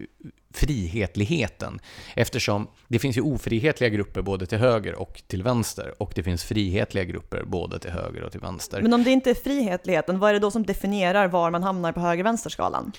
[0.50, 1.80] frihetligheten
[2.16, 6.44] eftersom det finns ju ofrihetliga grupper både till höger och till vänster och det finns
[6.44, 8.82] frihetliga grupper både till höger och till vänster.
[8.82, 11.92] Men om det inte är frihetligheten, vad är det då som definierar var man hamnar
[11.92, 12.92] på höger-vänster-skalan?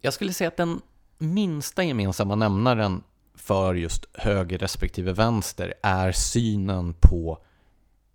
[0.00, 0.80] Jag skulle säga att den
[1.18, 3.02] minsta gemensamma nämnaren
[3.34, 7.38] för just höger respektive vänster är synen på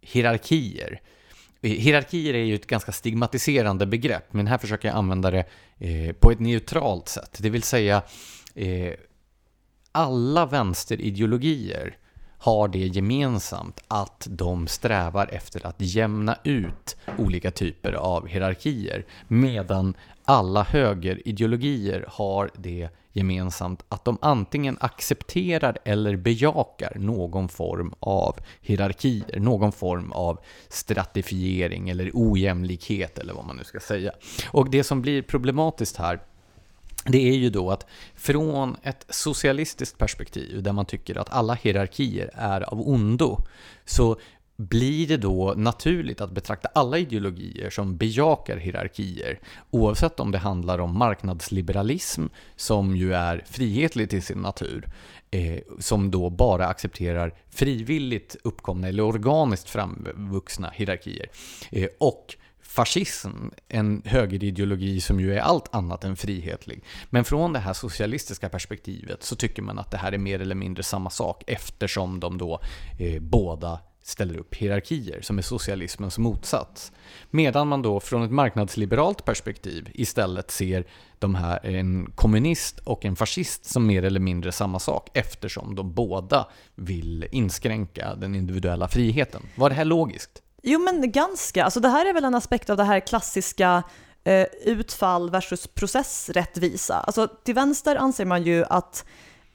[0.02, 1.02] hierarkier.
[1.62, 5.46] Hierarkier är ju ett ganska stigmatiserande begrepp, men här försöker jag använda det
[5.78, 7.38] eh, på ett neutralt sätt.
[7.42, 8.02] Det vill säga,
[8.56, 8.94] eh,
[9.92, 11.98] alla vänsterideologier
[12.44, 19.94] har det gemensamt att de strävar efter att jämna ut olika typer av hierarkier, medan
[20.26, 29.40] alla högerideologier har det gemensamt att de antingen accepterar eller bejakar någon form av hierarkier,
[29.40, 34.12] någon form av stratifiering eller ojämlikhet eller vad man nu ska säga.
[34.52, 36.20] Och det som blir problematiskt här
[37.06, 37.86] det är ju då att
[38.16, 43.38] från ett socialistiskt perspektiv där man tycker att alla hierarkier är av ondo
[43.86, 44.18] så
[44.58, 49.40] blir det då naturligt att betrakta alla ideologier som bejakar hierarkier
[49.72, 54.90] oavsett om det handlar om marknadsliberalism som ju är frihetlig till sin natur
[55.32, 61.30] eh, som då bara accepterar frivilligt uppkomna eller organiskt framvuxna hierarkier
[61.72, 62.36] eh, och
[62.74, 63.30] fascism,
[63.68, 66.84] en högerideologi som ju är allt annat än frihetlig.
[67.10, 70.56] Men från det här socialistiska perspektivet så tycker man att det här är mer eller
[70.56, 72.60] mindre samma sak eftersom de då
[73.00, 76.92] eh, båda ställer upp hierarkier som är socialismens motsats.
[77.30, 80.86] Medan man då från ett marknadsliberalt perspektiv istället ser
[81.20, 85.94] de här, en kommunist och en fascist som mer eller mindre samma sak eftersom de
[85.94, 89.42] båda vill inskränka den individuella friheten.
[89.56, 90.43] Var det här logiskt?
[90.66, 93.84] Jo men ganska, alltså det här är väl en aspekt av det här klassiska
[94.24, 96.96] eh, utfall versus processrättvisa.
[96.96, 99.06] Alltså till vänster anser man ju att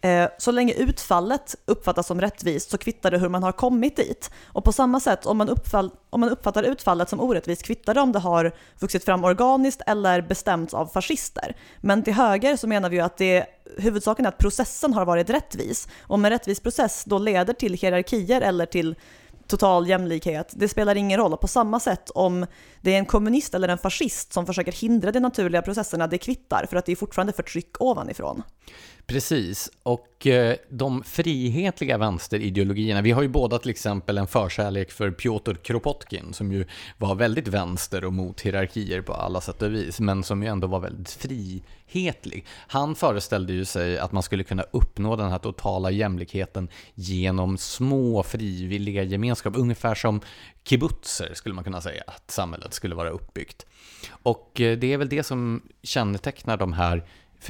[0.00, 4.30] eh, så länge utfallet uppfattas som rättvist så kvittar det hur man har kommit dit.
[4.46, 8.00] Och på samma sätt, om man, uppfall, om man uppfattar utfallet som orättvist kvittar det
[8.00, 11.56] om det har vuxit fram organiskt eller bestämts av fascister.
[11.80, 13.46] Men till höger så menar vi ju att det
[13.78, 15.88] huvudsaken är att processen har varit rättvis.
[16.02, 18.96] Om en rättvis process då leder till hierarkier eller till
[19.48, 20.52] total jämlikhet.
[20.56, 21.32] Det spelar ingen roll.
[21.32, 22.46] Och på samma sätt om
[22.80, 26.66] det är en kommunist eller en fascist som försöker hindra de naturliga processerna, det kvittar
[26.70, 28.42] för att det är fortfarande förtryck ovanifrån.
[29.06, 34.90] Precis, och och eh, de frihetliga vänsterideologierna, vi har ju båda till exempel en förkärlek
[34.90, 36.64] för Piotr Kropotkin som ju
[36.96, 40.66] var väldigt vänster och mot hierarkier på alla sätt och vis, men som ju ändå
[40.66, 42.46] var väldigt frihetlig.
[42.68, 48.22] Han föreställde ju sig att man skulle kunna uppnå den här totala jämlikheten genom små
[48.22, 50.20] frivilliga gemenskaper, ungefär som
[50.64, 53.66] kibbutzer skulle man kunna säga att samhället skulle vara uppbyggt.
[54.10, 57.04] Och eh, det är väl det som kännetecknar de här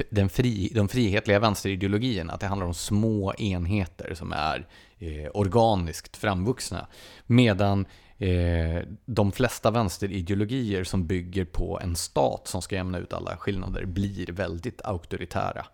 [0.09, 4.67] den fri, de frihetliga vänsterideologierna, att det handlar om små enheter som är
[4.99, 6.87] eh, organiskt framvuxna.
[7.25, 7.85] Medan
[8.17, 13.85] eh, de flesta vänsterideologier som bygger på en stat som ska jämna ut alla skillnader
[13.85, 15.65] blir väldigt auktoritära.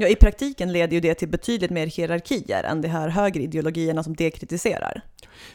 [0.00, 4.14] Ja, i praktiken leder ju det till betydligt mer hierarkier än de här högerideologierna som
[4.16, 5.02] det kritiserar.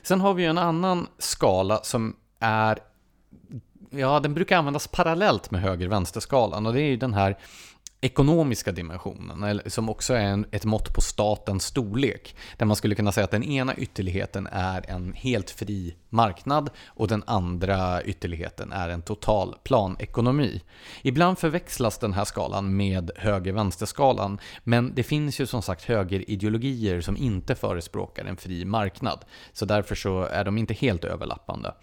[0.01, 2.79] Sen har vi ju en annan skala som är,
[3.89, 7.37] ja den brukar användas parallellt med höger-vänster-skalan och det är ju den här
[8.03, 12.35] ekonomiska dimensionen, som också är en, ett mått på statens storlek.
[12.57, 17.07] Där man skulle kunna säga att den ena ytterligheten är en helt fri marknad och
[17.07, 20.61] den andra ytterligheten är en total planekonomi.
[21.01, 27.17] Ibland förväxlas den här skalan med höger-vänster-skalan, men det finns ju som sagt högerideologier som
[27.17, 29.25] inte förespråkar en fri marknad.
[29.53, 31.73] Så därför så är de inte helt överlappande.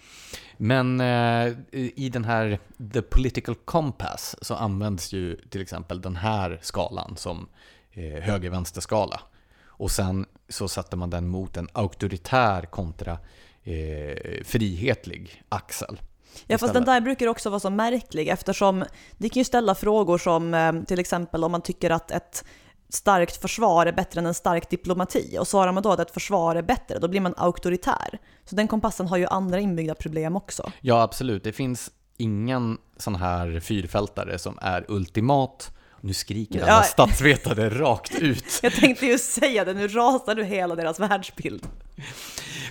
[0.62, 2.59] Men eh, i den här
[2.92, 7.49] The Political Compass så används ju till exempel den här skalan som
[7.92, 9.20] eh, höger-vänster-skala.
[9.66, 13.18] Och sen så sätter man den mot en auktoritär kontra
[13.62, 16.01] eh, frihetlig axel.
[16.46, 18.85] Ja fast den där brukar också vara så märklig eftersom
[19.18, 22.44] det kan ju ställa frågor som eh, till exempel om man tycker att ett
[22.90, 25.37] starkt försvar är bättre än en stark diplomati.
[25.40, 28.18] Och svarar man då att ett försvar är bättre, då blir man auktoritär.
[28.44, 30.72] Så den kompassen har ju andra inbyggda problem också.
[30.81, 31.44] Ja, absolut.
[31.44, 35.76] Det finns ingen sån här fyrfältare som är ultimat.
[36.00, 36.83] Nu skriker alla ja.
[36.83, 38.44] statsvetare rakt ut.
[38.62, 41.66] Jag tänkte ju säga det, nu rasar du hela deras världsbild.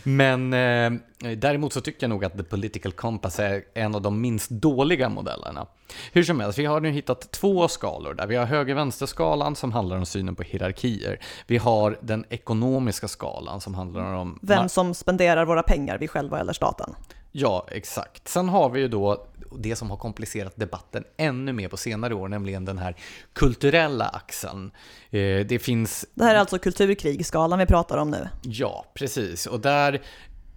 [0.03, 0.91] Men eh,
[1.37, 5.09] däremot så tycker jag nog att The Political Compass är en av de minst dåliga
[5.09, 5.67] modellerna.
[6.11, 8.27] Hur som helst, vi har nu hittat två skalor där.
[8.27, 11.19] Vi har höger-vänster-skalan som handlar om synen på hierarkier.
[11.47, 14.39] Vi har den ekonomiska skalan som handlar om...
[14.41, 16.95] Vem som spenderar våra pengar, vi själva eller staten.
[17.31, 18.27] Ja, exakt.
[18.27, 22.27] Sen har vi ju då det som har komplicerat debatten ännu mer på senare år,
[22.27, 22.95] nämligen den här
[23.33, 24.71] kulturella axeln.
[25.09, 26.05] Eh, det finns...
[26.13, 28.27] Det här är alltså kulturkrigsskalan vi pratar om nu?
[28.41, 29.45] Ja, precis.
[29.45, 30.01] Och där,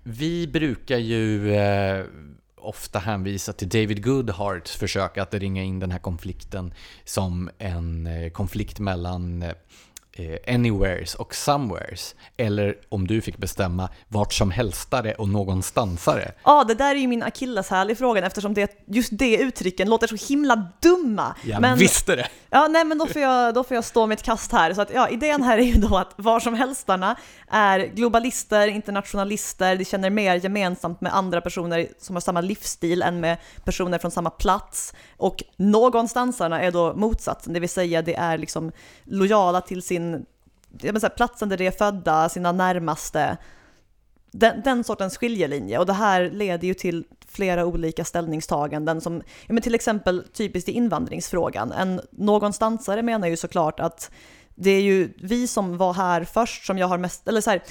[0.02, 2.04] vi brukar ju eh,
[2.56, 6.74] ofta hänvisa till David Goodharts försök att ringa in den här konflikten
[7.04, 9.44] som en eh, konflikt mellan
[10.12, 12.14] eh, anywheres och somewheres.
[12.36, 16.32] Eller om du fick bestämma, vart som helstare och någonstansare.
[16.44, 20.06] Ja, det där är ju min akilleshäl i frågan eftersom det, just det uttrycken låter
[20.16, 21.36] så himla dumma.
[21.42, 22.28] Jag men, visste det!
[22.50, 24.74] Ja, nej men då får, jag, då får jag stå mitt kast här.
[24.74, 27.16] Så att, ja, idén här är ju då att var som helstarna
[27.50, 33.20] är globalister, internationalister, de känner mer gemensamt med andra personer som har samma livsstil än
[33.20, 34.94] med personer från samma plats.
[35.16, 38.72] Och någonstansarna är då motsatsen, det vill säga det är liksom
[39.04, 40.26] lojala till sin sin,
[40.80, 43.36] jag säga, platsen där de är födda, sina närmaste.
[44.30, 49.52] Den, den sortens skiljelinje och det här leder ju till flera olika ställningstaganden som, ja,
[49.52, 51.72] men till exempel typiskt i invandringsfrågan.
[51.72, 54.10] En någonstansare menar ju såklart att
[54.54, 57.62] det är ju vi som var här först som jag har mest, eller så här,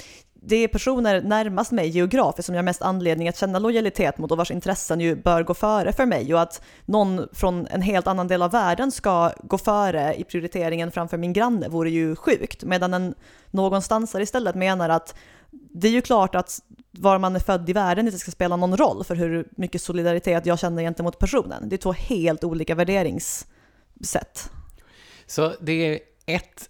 [0.44, 4.30] det är personer närmast mig geografiskt som jag har mest anledning att känna lojalitet mot
[4.30, 8.06] och vars intressen ju bör gå före för mig och att någon från en helt
[8.06, 12.64] annan del av världen ska gå före i prioriteringen framför min granne vore ju sjukt.
[12.64, 13.14] Medan en
[13.50, 15.14] någonstansare istället menar att
[15.50, 18.76] det är ju klart att var man är född i världen inte ska spela någon
[18.76, 21.68] roll för hur mycket solidaritet jag känner gentemot personen.
[21.68, 24.50] Det är två helt olika värderingssätt.
[25.26, 26.68] Så det är ett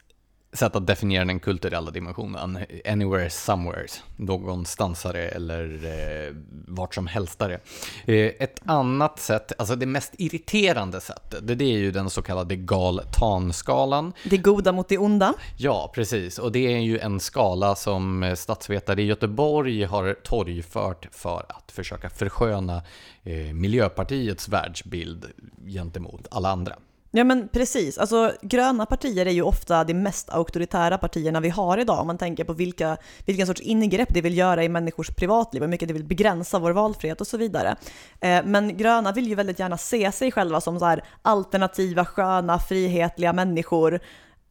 [0.52, 2.58] sätt att definiera den kulturella dimensionen.
[2.84, 3.86] Anywhere, somewhere,
[4.16, 6.34] någonstansare eller eh,
[6.68, 7.60] vart som helstare.
[8.04, 12.22] Eh, ett annat sätt, alltså det mest irriterande sättet, det, det är ju den så
[12.22, 14.12] kallade Galtan-skalan.
[14.24, 15.34] Det goda mot det onda.
[15.56, 16.38] Ja, precis.
[16.38, 22.10] Och det är ju en skala som statsvetare i Göteborg har torgfört för att försöka
[22.10, 22.82] försköna
[23.22, 25.26] eh, Miljöpartiets världsbild
[25.66, 26.76] gentemot alla andra.
[27.14, 31.78] Ja men precis, alltså gröna partier är ju ofta de mest auktoritära partierna vi har
[31.78, 32.96] idag om man tänker på vilka,
[33.26, 36.70] vilken sorts ingrepp det vill göra i människors privatliv, hur mycket det vill begränsa vår
[36.70, 37.76] valfrihet och så vidare.
[38.20, 42.58] Eh, men gröna vill ju väldigt gärna se sig själva som så här alternativa, sköna,
[42.58, 44.00] frihetliga människor.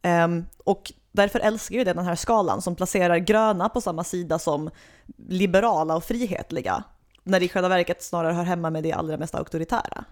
[0.02, 0.28] Eh,
[0.64, 4.70] och därför älskar ju det den här skalan som placerar gröna på samma sida som
[5.28, 6.84] liberala och frihetliga,
[7.24, 10.04] när det i själva verket snarare hör hemma med det allra mest auktoritära.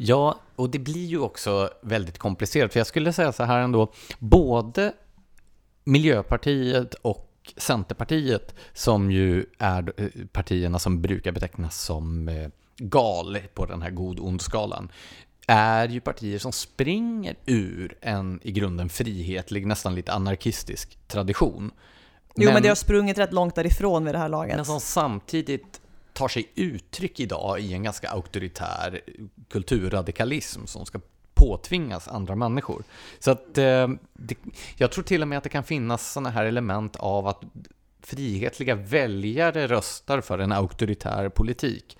[0.00, 3.92] Ja, och det blir ju också väldigt komplicerat, för jag skulle säga så här ändå,
[4.18, 4.92] både
[5.84, 13.66] Miljöpartiet och Centerpartiet, som ju är eh, partierna som brukar betecknas som eh, gal på
[13.66, 14.92] den här god-ond-skalan,
[15.46, 21.70] är ju partier som springer ur en i grunden frihetlig, nästan lite anarkistisk tradition.
[22.34, 24.56] Jo, men, men det har sprungit rätt långt därifrån vid det här laget.
[24.56, 25.80] Men som samtidigt
[26.18, 29.00] tar sig uttryck idag i en ganska auktoritär
[29.50, 31.00] kulturradikalism som ska
[31.34, 32.82] påtvingas andra människor.
[33.18, 34.36] Så att eh, det,
[34.76, 37.42] jag tror till och med att det kan finnas sådana här element av att
[38.02, 41.98] frihetliga väljare röstar för en auktoritär politik.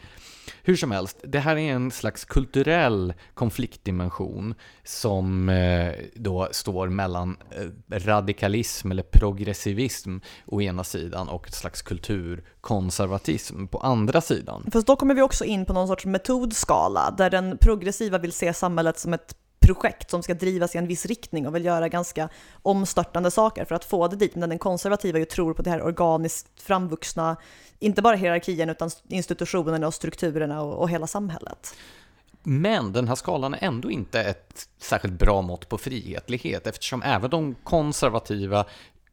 [0.62, 7.36] Hur som helst, det här är en slags kulturell konfliktdimension som eh, då står mellan
[7.50, 14.70] eh, radikalism eller progressivism å ena sidan och ett slags kulturkonservatism på andra sidan.
[14.72, 18.54] Fast då kommer vi också in på någon sorts metodskala där den progressiva vill se
[18.54, 19.34] samhället som ett
[19.68, 22.28] projekt som ska drivas i en viss riktning och vill göra ganska
[22.62, 24.34] omstörtande saker för att få det dit.
[24.34, 27.36] Men den konservativa ju tror på det här organiskt framvuxna,
[27.78, 31.74] inte bara hierarkin utan institutionerna och strukturerna och, och hela samhället.
[32.42, 37.30] Men den här skalan är ändå inte ett särskilt bra mått på frihetlighet eftersom även
[37.30, 38.64] de konservativa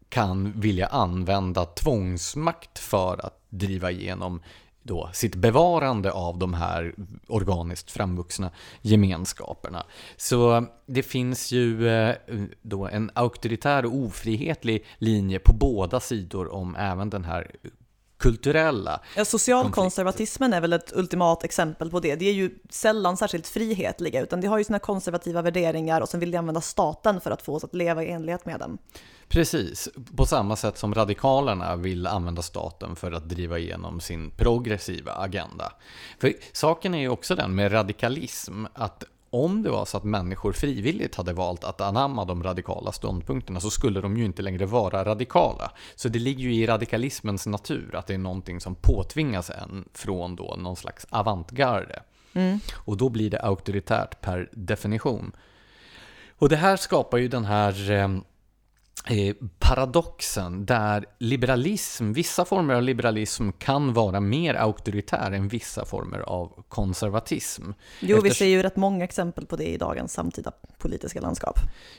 [0.10, 4.42] kan vilja använda tvångsmakt för att driva igenom
[4.86, 6.96] då sitt bevarande av de här
[7.28, 9.86] organiskt framvuxna gemenskaperna.
[10.18, 12.16] Så det finns ju eh,
[12.62, 17.52] då en auktoritär och ofrihetlig linje på båda sidor om även den här
[18.18, 19.02] kulturella.
[19.16, 22.16] Ja, socialkonservatismen är väl ett ultimat exempel på det.
[22.16, 26.20] Det är ju sällan särskilt frihetliga, utan de har ju sina konservativa värderingar och sen
[26.20, 28.78] vill de använda staten för att få oss att leva i enlighet med dem.
[29.28, 35.12] Precis, på samma sätt som radikalerna vill använda staten för att driva igenom sin progressiva
[35.12, 35.74] agenda.
[36.20, 39.04] För saken är ju också den med radikalism, att
[39.36, 43.70] om det var så att människor frivilligt hade valt att anamma de radikala ståndpunkterna så
[43.70, 45.72] skulle de ju inte längre vara radikala.
[45.96, 50.36] Så det ligger ju i radikalismens natur att det är någonting som påtvingas en från
[50.36, 52.04] då någon slags avantgarde.
[52.34, 52.60] Mm.
[52.76, 55.32] Och då blir det auktoritärt per definition.
[56.38, 58.00] Och det här skapar ju den här
[59.08, 66.20] eh, paradoxen där liberalism, vissa former av liberalism kan vara mer auktoritär än vissa former
[66.20, 67.64] av konservatism.
[67.64, 67.72] Jo,
[68.18, 68.24] Eftersom...
[68.24, 71.56] vi ser ju rätt många exempel på det i dagens samtida politiska landskap.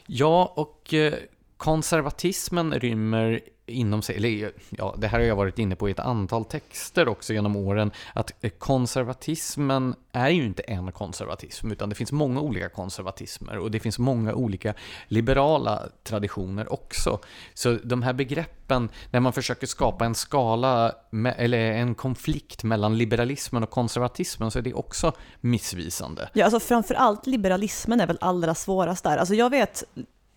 [0.07, 1.15] Ja, och eh,
[1.57, 5.99] konservatismen rymmer inom sig, eller ja, det här har jag varit inne på i ett
[5.99, 11.95] antal texter också genom åren, att eh, konservatismen är ju inte en konservatism, utan det
[11.95, 14.75] finns många olika konservatismer och det finns många olika
[15.09, 17.19] liberala traditioner också.
[17.55, 20.93] Så de här begreppen, när man försöker skapa en skala,
[21.37, 26.31] eller en konflikt mellan liberalismen och konservatismen, så är det också missvisande.
[26.33, 29.17] Ja, alltså framförallt liberalismen är väl allra svårast där.
[29.17, 29.85] Alltså jag vet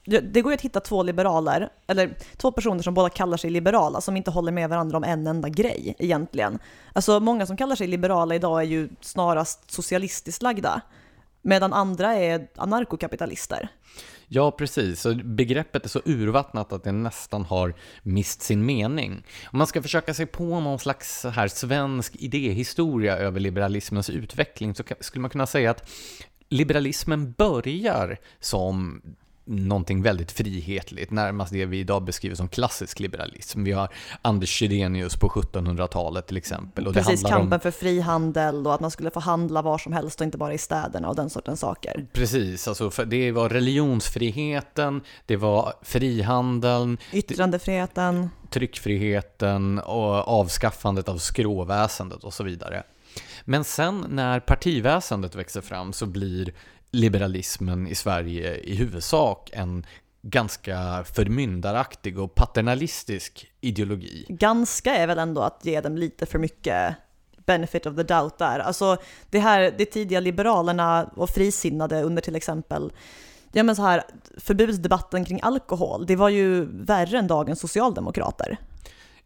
[0.10, 4.02] det går ju att hitta två liberaler, eller två personer som båda kallar sig liberala,
[4.02, 6.60] som inte håller med varandra om en enda grej egentligen.
[6.94, 10.82] Alltså många som kallar sig liberala idag är ju snarast socialistiskt lagda,
[11.42, 13.70] medan andra är anarkokapitalister.
[14.32, 15.02] Ja, precis.
[15.02, 19.24] Så begreppet är så urvattnat att det nästan har mist sin mening.
[19.52, 24.84] Om man ska försöka sig på någon slags här svensk idéhistoria över liberalismens utveckling så
[25.00, 25.90] skulle man kunna säga att
[26.50, 29.02] liberalismen börjar som
[29.50, 33.64] någonting väldigt frihetligt, närmast det vi idag beskriver som klassisk liberalism.
[33.64, 33.90] Vi har
[34.22, 36.88] Anders Chydenius på 1700-talet till exempel.
[36.88, 37.60] Och Precis, kampen om...
[37.60, 40.58] för frihandel och att man skulle få handla var som helst och inte bara i
[40.58, 42.06] städerna och den sortens saker.
[42.14, 52.34] Precis, alltså det var religionsfriheten, det var frihandeln, yttrandefriheten, tryckfriheten och avskaffandet av skråväsendet och
[52.34, 52.84] så vidare.
[53.46, 56.54] Men sen när partiväsendet växer fram så blir
[56.92, 59.86] liberalismen i Sverige i huvudsak en
[60.22, 64.26] ganska förmyndaraktig och paternalistisk ideologi.
[64.30, 66.96] Ganska är väl ändå att ge dem lite för mycket
[67.46, 68.60] benefit of the doubt där.
[68.60, 68.98] Alltså
[69.30, 72.92] det här, de tidiga liberalerna och frisinnade under till exempel
[73.52, 74.04] ja men så här,
[74.38, 78.58] förbudsdebatten kring alkohol, det var ju värre än dagens socialdemokrater.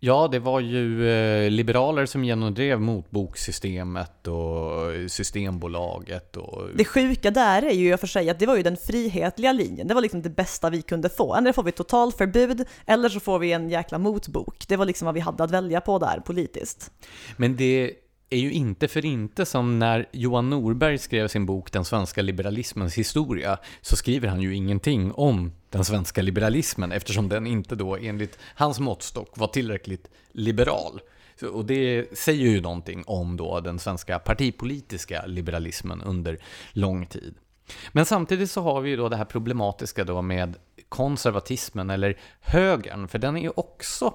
[0.05, 6.37] Ja, det var ju eh, liberaler som genomdrev motboksystemet och Systembolaget.
[6.37, 6.67] Och...
[6.75, 9.87] Det sjuka där är ju för sig att det var ju den frihetliga linjen.
[9.87, 11.35] Det var liksom det bästa vi kunde få.
[11.35, 14.67] Ändå får vi totalförbud eller så får vi en jäkla motbok.
[14.67, 16.91] Det var liksom vad vi hade att välja på där politiskt.
[17.37, 17.91] Men det
[18.33, 22.95] är ju inte för inte som när Johan Norberg skrev sin bok Den svenska liberalismens
[22.97, 28.39] historia så skriver han ju ingenting om den svenska liberalismen eftersom den inte då enligt
[28.55, 31.01] hans måttstock var tillräckligt liberal.
[31.53, 36.37] Och det säger ju någonting om då den svenska partipolitiska liberalismen under
[36.71, 37.35] lång tid.
[37.91, 40.57] Men samtidigt så har vi ju då det här problematiska då med
[40.89, 44.13] konservatismen eller högern, för den är ju också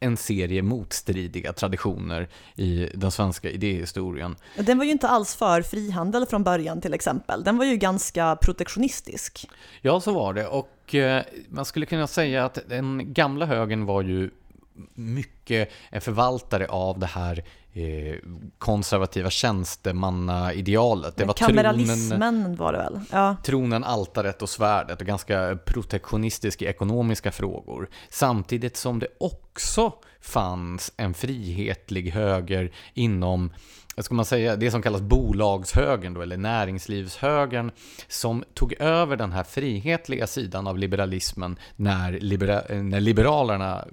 [0.00, 4.36] en serie motstridiga traditioner i den svenska idéhistorien.
[4.56, 7.44] Den var ju inte alls för frihandel från början till exempel.
[7.44, 9.48] Den var ju ganska protektionistisk.
[9.80, 10.46] Ja, så var det.
[10.46, 14.30] Och eh, man skulle kunna säga att den gamla högern var ju
[14.94, 17.44] mycket en förvaltare av det här
[17.78, 18.16] eh,
[18.58, 21.16] konservativa tjänstemannaidealet.
[21.16, 23.00] Det var kameralismen tronen, var det väl?
[23.12, 23.36] Ja.
[23.44, 27.88] Tronen, altaret och svärdet och ganska protektionistisk i ekonomiska frågor.
[28.08, 33.50] Samtidigt som det också fanns en frihetlig höger inom
[34.02, 37.70] ska man säga, det som kallas bolagshögern då, eller näringslivshögern,
[38.08, 43.84] som tog över den här frihetliga sidan av liberalismen när, libera när liberalerna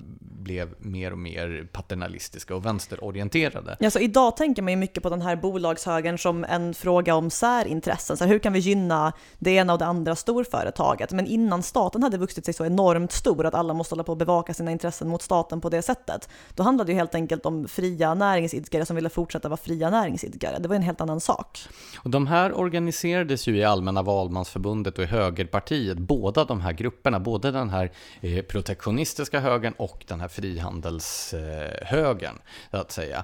[0.45, 3.77] blev mer och mer paternalistiska och vänsterorienterade.
[3.79, 7.29] Ja, så idag tänker man ju mycket på den här bolagshögern som en fråga om
[7.29, 8.17] särintressen.
[8.17, 11.11] Så här, hur kan vi gynna det ena och det andra storföretaget?
[11.11, 14.17] Men innan staten hade vuxit sig så enormt stor att alla måste hålla på och
[14.17, 16.29] bevaka sina intressen mot staten på det sättet.
[16.55, 20.59] Då handlade det ju helt enkelt om fria näringsidkare som ville fortsätta vara fria näringsidkare.
[20.59, 21.59] Det var en helt annan sak.
[21.97, 27.19] Och de här organiserades ju i Allmänna valmansförbundet och i Högerpartiet, båda de här grupperna,
[27.19, 27.91] både den här
[28.21, 32.39] eh, protektionistiska högern och den här frihandelshögern,
[32.71, 33.23] så att säga.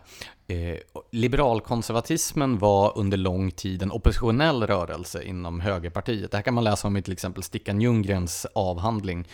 [0.51, 0.77] Eh,
[1.11, 6.31] liberalkonservatismen var under lång tid en oppositionell rörelse inom högerpartiet.
[6.31, 9.27] Det här kan man läsa om i till exempel Stickan Ljunggrens avhandling.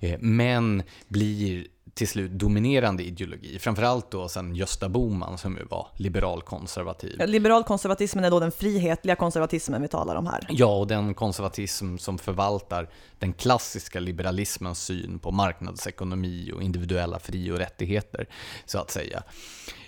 [0.00, 3.58] Eh, men blir till slut dominerande ideologi.
[3.58, 7.20] Framförallt då sen Gösta Bohman som ju var liberalkonservativ.
[7.26, 10.46] Liberalkonservatismen är då den frihetliga konservatismen vi talar om här.
[10.50, 17.50] Ja, och den konservatism som förvaltar den klassiska liberalismens syn på marknadsekonomi och individuella fri
[17.50, 18.26] och rättigheter,
[18.64, 19.22] så att säga.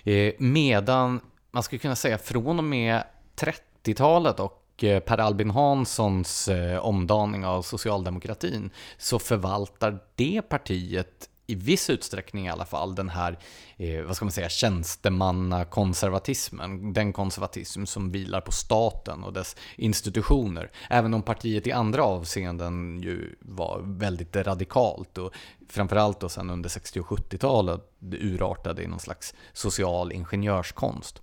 [0.03, 0.33] Eh,
[0.75, 1.21] medan
[1.51, 3.03] man skulle kunna säga från och med
[3.35, 11.55] 30-talet och eh, Per Albin Hanssons eh, omdaning av socialdemokratin så förvaltar det partiet i
[11.55, 13.39] viss utsträckning i alla fall, den här,
[13.77, 16.93] eh, vad ska man säga, tjänstemannakonservatismen.
[16.93, 20.71] Den konservatism som vilar på staten och dess institutioner.
[20.89, 25.33] Även om partiet i andra avseenden ju var väldigt radikalt och
[25.69, 31.21] framförallt då sen under 60 och 70-talet urartade i någon slags social ingenjörskonst.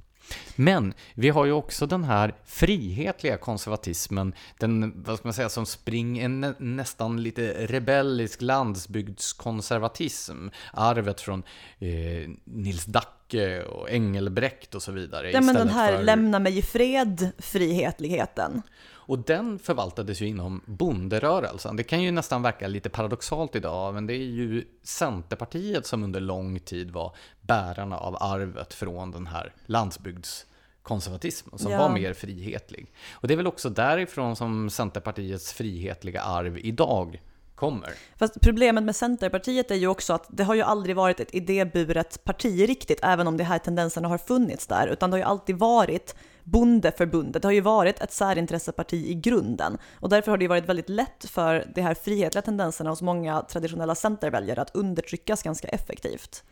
[0.57, 5.67] Men vi har ju också den här frihetliga konservatismen, den, vad ska man säga, som
[5.67, 10.49] springer en nästan lite rebellisk landsbygdskonservatism.
[10.73, 11.43] Arvet från
[11.79, 15.31] eh, Nils Dacke och Engelbrekt och så vidare.
[15.31, 16.03] Ja, men den här för...
[16.03, 18.63] lämna mig i fred frihetligheten.
[19.05, 21.77] Och den förvaltades ju inom bonderörelsen.
[21.77, 26.21] Det kan ju nästan verka lite paradoxalt idag, men det är ju Centerpartiet som under
[26.21, 31.79] lång tid var bärarna av arvet från den här landsbygdskonservatismen som ja.
[31.79, 32.93] var mer frihetlig.
[33.13, 37.21] Och det är väl också därifrån som Centerpartiets frihetliga arv idag
[37.55, 37.91] kommer.
[38.17, 42.25] Fast problemet med Centerpartiet är ju också att det har ju aldrig varit ett idéburet
[42.25, 45.57] parti riktigt, även om de här tendenserna har funnits där, utan det har ju alltid
[45.57, 50.89] varit bondeförbundet har ju varit ett särintresseparti i grunden och därför har det varit väldigt
[50.89, 56.45] lätt för de här frihetliga tendenserna hos många traditionella centerväljare att undertryckas ganska effektivt.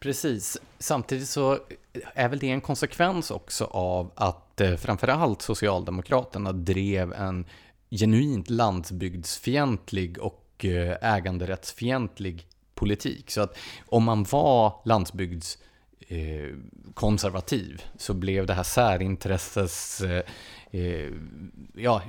[0.00, 0.58] Precis.
[0.78, 1.58] Samtidigt så
[2.14, 7.46] är väl det en konsekvens också av att eh, framförallt Socialdemokraterna drev en
[7.90, 13.30] genuint landsbygdsfientlig och eh, äganderättsfientlig politik.
[13.30, 15.58] Så att om man var landsbygds
[16.08, 16.48] eh,
[16.94, 20.22] konservativ så blev det här särintresses eh,
[20.70, 21.10] eh
[21.74, 22.02] ja,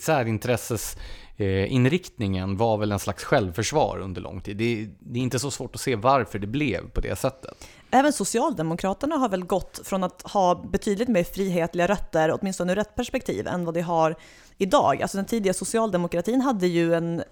[0.00, 4.56] särintresseinriktningen var väl en slags självförsvar under lång tid.
[4.56, 7.68] Det, det, är inte så svårt att se varför det blev på det sättet.
[7.90, 12.94] Även Socialdemokraterna har väl gått från att ha betydligt mer frihetliga rötter, åtminstone ur rätt
[12.94, 14.16] perspektiv, än vad de har
[14.58, 15.02] idag.
[15.02, 17.22] Alltså den tidiga socialdemokratin hade ju en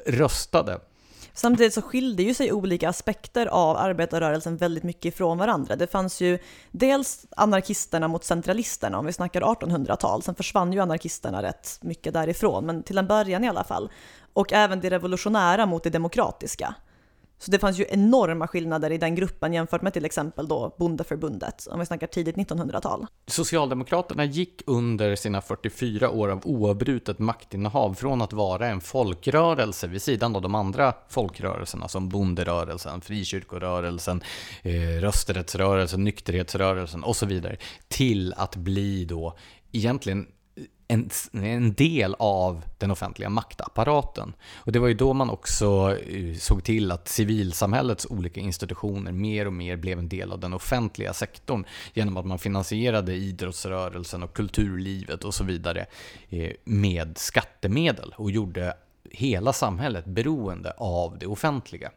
[0.06, 0.80] röstade.
[1.36, 5.76] Samtidigt så skilde ju sig olika aspekter av arbetarrörelsen väldigt mycket ifrån varandra.
[5.76, 6.38] Det fanns ju
[6.70, 10.22] dels anarkisterna mot centralisterna, om vi snackar 1800-tal.
[10.22, 13.90] Sen försvann ju anarkisterna rätt mycket därifrån, men till en början i alla fall.
[14.32, 16.74] Och även det revolutionära mot det demokratiska.
[17.38, 21.66] Så det fanns ju enorma skillnader i den gruppen jämfört med till exempel då bondeförbundet,
[21.70, 23.06] om vi snackar tidigt 1900-tal.
[23.26, 30.02] Socialdemokraterna gick under sina 44 år av oavbrutet maktinnehav från att vara en folkrörelse vid
[30.02, 34.20] sidan av de andra folkrörelserna som bonderörelsen, frikyrkorörelsen,
[34.62, 37.56] eh, rösträttsrörelsen, nykterhetsrörelsen och så vidare,
[37.88, 39.36] till att bli då
[39.72, 40.26] egentligen
[40.88, 44.34] en, en, del av den offentliga maktapparaten.
[44.54, 49.46] Och det var ju då man också eh, såg till att civilsamhällets olika institutioner mer
[49.46, 51.64] och mer blev en del av den offentliga sektorn
[51.94, 55.86] genom att man finansierade idrottsrörelsen och kulturlivet och så vidare
[56.30, 58.74] eh, med skattemedel och gjorde
[59.10, 61.90] hela samhället beroende av det offentliga.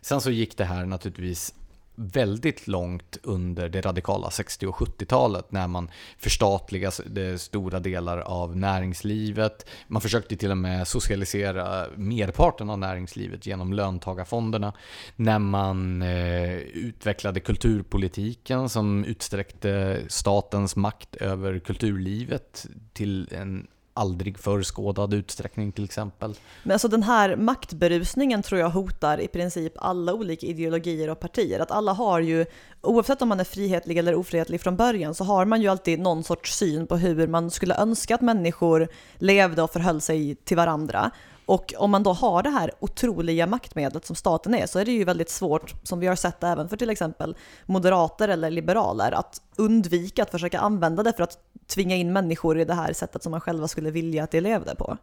[0.00, 1.54] Sen så gick det här naturligtvis
[2.00, 9.66] väldigt långt under det radikala 60 och 70-talet när man förstatligade stora delar av näringslivet.
[9.88, 14.72] Man försökte till och med socialisera merparten av näringslivet genom löntagarfonderna.
[15.16, 25.14] När man eh, utvecklade kulturpolitiken som utsträckte statens makt över kulturlivet till en aldrig förskådad
[25.14, 26.34] utsträckning till exempel.
[26.62, 31.60] Men alltså den här maktberusningen tror jag hotar i princip alla olika ideologier och partier.
[31.60, 32.46] Att alla har ju,
[32.80, 36.24] oavsett om man är frihetlig eller ofrihetlig från början, så har man ju alltid någon
[36.24, 38.88] sorts syn på hur man skulle önska att människor
[39.18, 41.10] levde och förhöll sig till varandra.
[41.46, 44.92] Och om man då har det här otroliga maktmedlet som staten är så är det
[44.92, 47.36] ju väldigt svårt, som vi har sett även för till exempel
[47.66, 52.64] moderater eller liberaler, att undvika att försöka använda det för att tvinga in människor i
[52.64, 54.96] det här sättet som man själva skulle vilja att de levde på.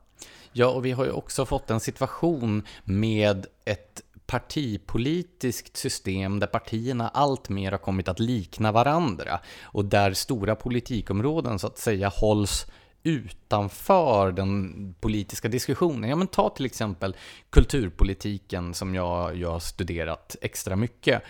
[0.51, 7.09] Ja, och vi har ju också fått en situation med ett partipolitiskt system där partierna
[7.09, 12.65] alltmer har kommit att likna varandra och där stora politikområden så att säga hålls
[13.08, 16.10] utanför den politiska diskussionen.
[16.10, 17.16] Ja, men ta till exempel
[17.49, 21.24] kulturpolitiken som jag, jag har studerat extra mycket.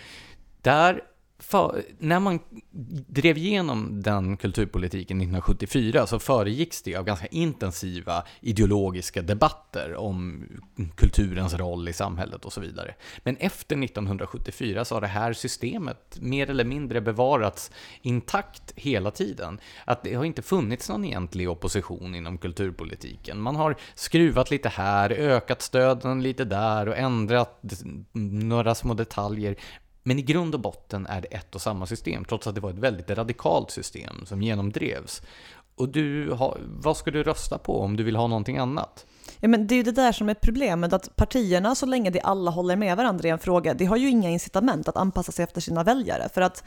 [0.62, 1.00] Där
[1.40, 2.38] för, när man
[3.06, 10.46] drev igenom den kulturpolitiken 1974 så föregicks det av ganska intensiva ideologiska debatter om
[10.96, 12.94] kulturens roll i samhället och så vidare.
[13.18, 17.70] Men efter 1974 så har det här systemet mer eller mindre bevarats
[18.02, 19.60] intakt hela tiden.
[19.84, 23.40] Att det har inte funnits någon egentlig opposition inom kulturpolitiken.
[23.40, 27.62] Man har skruvat lite här, ökat stöden lite där och ändrat
[28.12, 29.56] några små detaljer.
[30.08, 32.70] Men i grund och botten är det ett och samma system, trots att det var
[32.70, 35.22] ett väldigt radikalt system som genomdrevs.
[35.74, 39.06] Och du, vad ska du rösta på om du vill ha någonting annat?
[39.40, 42.20] Ja, men det är ju det där som är problemet, att partierna, så länge de
[42.20, 45.42] alla håller med varandra i en fråga, de har ju inga incitament att anpassa sig
[45.42, 46.28] efter sina väljare.
[46.34, 46.64] För att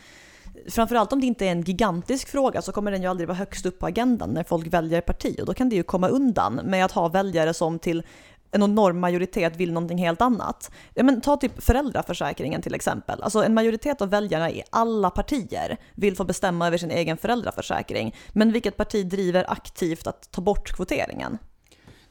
[0.69, 3.65] framförallt om det inte är en gigantisk fråga så kommer den ju aldrig vara högst
[3.65, 6.85] upp på agendan när folk väljer parti och då kan det ju komma undan med
[6.85, 8.03] att ha väljare som till
[8.51, 10.71] en enorm majoritet vill någonting helt annat.
[10.93, 13.21] Ja, men ta typ föräldraförsäkringen till exempel.
[13.21, 18.15] Alltså en majoritet av väljarna i alla partier vill få bestämma över sin egen föräldraförsäkring.
[18.29, 21.37] Men vilket parti driver aktivt att ta bort kvoteringen?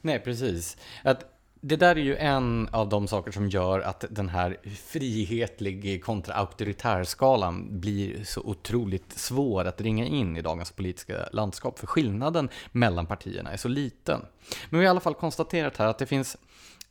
[0.01, 0.77] Nej, precis.
[1.03, 1.30] Att
[1.61, 6.33] det där är ju en av de saker som gör att den här frihetlig kontra
[6.33, 11.79] auktoritärskalan blir så otroligt svår att ringa in i dagens politiska landskap.
[11.79, 14.25] För skillnaden mellan partierna är så liten.
[14.69, 16.37] Men vi har i alla fall konstaterat här att det finns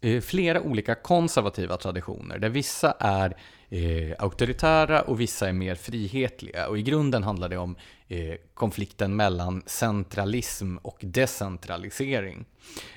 [0.01, 3.37] eh, flera olika konservativa traditioner där vissa är
[3.71, 6.69] eh, auktoritära och vissa är mer frihetliga.
[6.69, 7.77] Och i grunden handlar det om
[8.09, 12.45] eh, konflikten mellan centralism och decentralisering.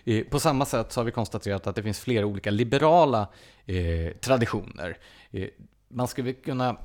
[0.03, 3.27] Eh, på samma sätt så har vi konstaterat att det finns flera olika liberala
[3.65, 4.97] eh, traditioner.
[5.31, 5.47] Eh,
[5.87, 6.77] man skulle kunna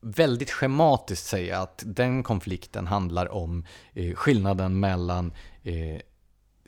[0.00, 5.32] väldigt schematiskt säga att den konflikten handlar om eh, skillnaden mellan
[5.62, 6.00] eh,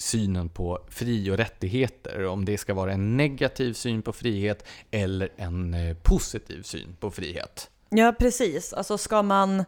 [0.02, 5.28] synen på fri och rättigheter, om det ska vara en negativ syn på frihet eller
[5.36, 7.70] en eh, positiv syn på frihet.
[7.88, 8.72] Ja, precis.
[8.72, 9.64] Alltså ska man,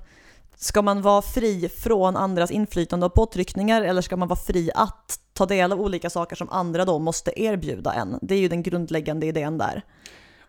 [0.56, 5.20] ska man vara fri från andras inflytande och påtryckningar eller ska man vara fri att
[5.32, 8.18] ta del av olika saker som andra då måste erbjuda en?
[8.22, 9.82] Det är ju den grundläggande idén där.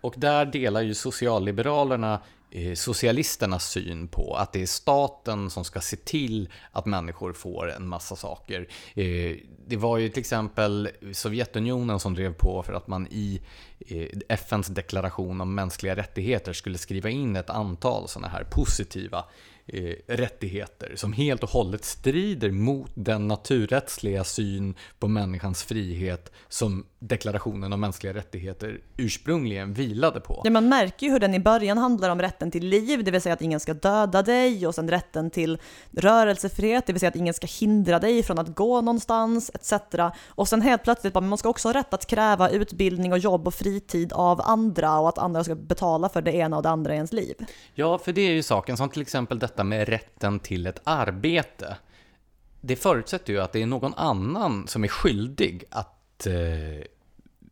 [0.01, 2.19] Och där delar ju socialliberalerna
[2.57, 7.71] Eh, socialisternas syn på att det är staten som ska se till att människor får
[7.71, 8.67] en massa saker.
[8.93, 9.37] Eh,
[9.67, 13.41] det var ju till exempel Sovjetunionen som drev på för att man i
[13.87, 19.25] eh, FNs deklaration om mänskliga rättigheter skulle skriva in ett antal sådana här positiva
[20.07, 27.73] rättigheter som helt och hållet strider mot den naturrättsliga syn på människans frihet som deklarationen
[27.73, 30.41] om mänskliga rättigheter ursprungligen vilade på.
[30.43, 33.21] Ja, man märker ju hur den i början handlar om rätten till liv, det vill
[33.21, 35.57] säga att ingen ska döda dig, och sen rätten till
[35.91, 39.73] rörelsefrihet, det vill säga att ingen ska hindra dig från att gå någonstans, etc.
[40.27, 43.47] Och sen helt plötsligt bara, man ska också ha rätt att kräva utbildning och jobb
[43.47, 46.93] och fritid av andra och att andra ska betala för det ena och det andra
[46.93, 47.35] i ens liv.
[47.73, 51.77] Ja, för det är ju saken, som till exempel detta med rätten till ett arbete.
[52.61, 56.85] Det förutsätter ju att det är någon annan som är skyldig att eh,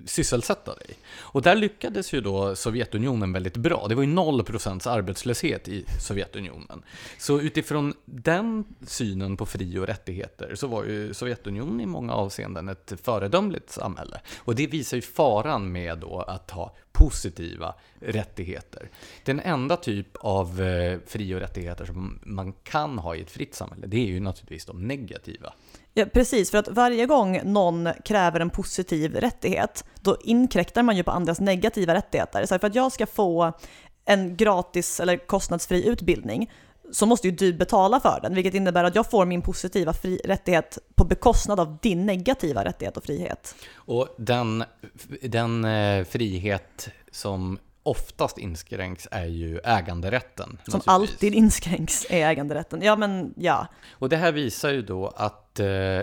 [0.06, 0.98] sysselsätta dig.
[1.20, 3.86] Och där lyckades ju då Sovjetunionen väldigt bra.
[3.90, 6.84] Det var ju 0% arbetslöshet i Sovjetunionen.
[7.20, 12.70] Så utifrån den synen på fri och rättigheter så var ju Sovjetunionen i många avseenden
[12.70, 14.22] ett föredömligt samhälle.
[14.38, 18.90] Och det visar ju faran med då att ha positiva rättigheter.
[19.24, 23.56] Den enda typ av eh, fri och rättigheter som man kan ha i ett fritt
[23.56, 25.54] samhälle, det är ju naturligtvis de negativa.
[25.94, 31.04] Ja, precis, för att varje gång någon kräver en positiv rättighet, då inkräktar man ju
[31.04, 32.46] på andras negativa rättigheter.
[32.46, 33.54] Så för att jag ska få
[34.06, 36.52] en gratis eller kostnadsfri utbildning
[36.92, 40.22] så måste ju du betala för den, vilket innebär att jag får min positiva fri
[40.26, 43.56] rättighet på bekostnad av din negativa rättighet och frihet.
[43.76, 44.64] Och den,
[45.22, 50.58] den eh, frihet som oftast inskränks är ju äganderätten.
[50.68, 52.82] Som alltid inskränks är äganderätten.
[52.82, 53.68] Ja, men ja.
[53.92, 56.02] Och det här visar ju då att eh,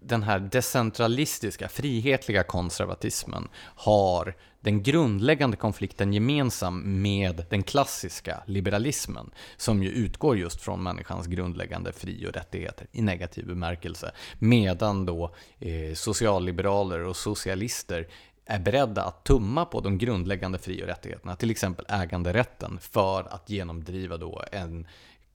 [0.00, 9.82] den här decentralistiska, frihetliga konservatismen har den grundläggande konflikten gemensam med den klassiska liberalismen, som
[9.82, 15.94] ju utgår just från människans grundläggande fri och rättigheter i negativ bemärkelse, medan då eh,
[15.94, 18.08] socialliberaler och socialister
[18.50, 23.50] är beredda att tumma på de grundläggande fri och rättigheterna, till exempel äganderätten, för att
[23.50, 24.86] genomdriva då en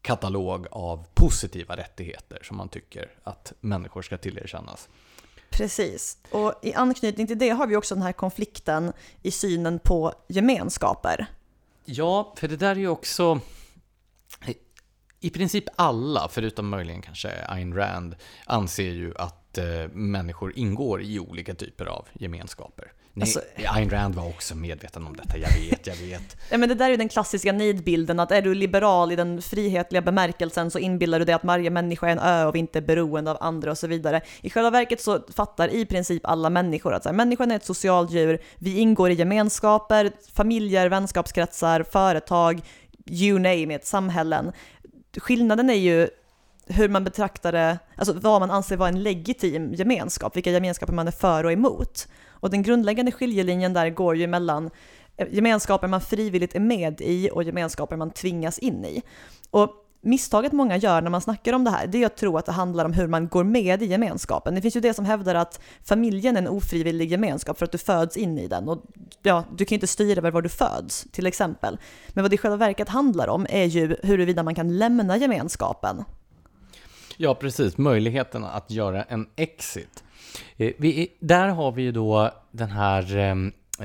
[0.02, 4.90] katalog av positiva rättigheter som man tycker att människor ska tillerkännas.
[5.50, 10.14] Precis, och i anknytning till det har vi också den här konflikten i synen på
[10.28, 11.26] gemenskaper.
[11.86, 13.40] Ja, för det där är ju också
[15.20, 21.20] i princip alla, förutom möjligen kanske Ayn Rand, anser ju att eh, människor ingår i
[21.20, 22.92] olika typer av gemenskaper.
[23.16, 26.38] Nej, alltså, Ayn Rand var också medveten om detta, jag vet, jag vet.
[26.50, 29.42] ja, men det där är ju den klassiska nidbilden, att är du liberal i den
[29.42, 32.82] frihetliga bemärkelsen så inbillar du dig att varje människa är en ö och inte är
[32.82, 34.22] beroende av andra och så vidare.
[34.42, 37.66] I själva verket så fattar i princip alla människor att så här, människan är ett
[37.66, 42.62] socialt djur, vi ingår i gemenskaper, familjer, vänskapskretsar, företag,
[43.06, 44.52] you name it, samhällen.
[45.18, 46.08] Skillnaden är ju
[46.68, 51.08] hur man betraktar det, alltså vad man anser vara en legitim gemenskap, vilka gemenskaper man
[51.08, 52.08] är för och emot.
[52.44, 54.70] Och den grundläggande skiljelinjen där går ju mellan
[55.18, 59.02] eh, gemenskaper man frivilligt är med i och gemenskaper man tvingas in i.
[59.50, 59.70] Och
[60.02, 62.52] misstaget många gör när man snackar om det här, det är att tro att det
[62.52, 64.56] handlar om hur man går med i gemenskapen.
[64.56, 67.78] Det finns ju det som hävdar att familjen är en ofrivillig gemenskap för att du
[67.78, 68.70] föds in i den.
[68.70, 68.84] Och
[69.22, 71.78] ja, du kan ju inte styra över var du föds, till exempel.
[72.10, 76.04] Men vad det i själva verket handlar om är ju huruvida man kan lämna gemenskapen.
[77.18, 77.78] Ja, precis.
[77.78, 80.04] Möjligheten att göra en exit.
[80.58, 83.36] Eh, vi, där har vi ju då den här eh,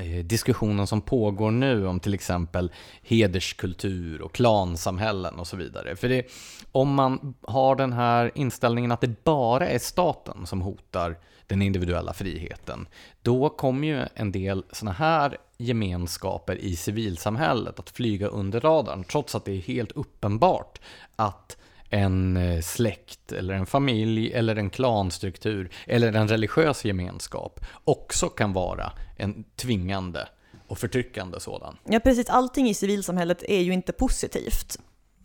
[0.03, 2.71] eh, diskussionen som pågår nu om till exempel
[3.01, 5.95] hederskultur och klansamhällen och så vidare.
[5.95, 6.25] För det,
[6.71, 12.13] om man har den här inställningen att det bara är staten som hotar den individuella
[12.13, 12.87] friheten,
[13.21, 19.35] då kommer ju en del sådana här gemenskaper i civilsamhället att flyga under radarn, trots
[19.35, 20.81] att det är helt uppenbart
[21.15, 21.57] att
[21.89, 28.53] en eh, släkt eller en familj eller en klanstruktur eller en religiös gemenskap också kan
[28.53, 30.27] vara en tvingande
[30.67, 31.77] och förtryckande sådan.
[31.83, 34.77] Ja precis, allting i civilsamhället är ju inte positivt.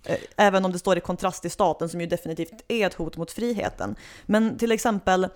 [0.04, 3.16] Eh, även om det står i kontrast till staten som ju definitivt är ett hot
[3.16, 3.96] mot friheten.
[4.26, 5.28] Men till exempel,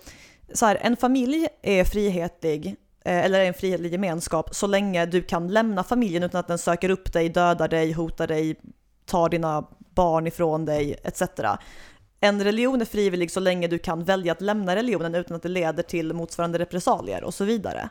[0.53, 2.67] så här, en familj är frihetlig
[3.05, 6.89] eh, eller en frihetlig gemenskap så länge du kan lämna familjen utan att den söker
[6.89, 8.55] upp dig, dödar dig, hotar dig,
[9.05, 9.67] tar dina
[9.99, 11.21] barn ifrån dig etc.
[12.19, 15.49] En religion är frivillig så länge du kan välja att lämna religionen utan att det
[15.49, 17.89] leder till motsvarande repressalier och så vidare.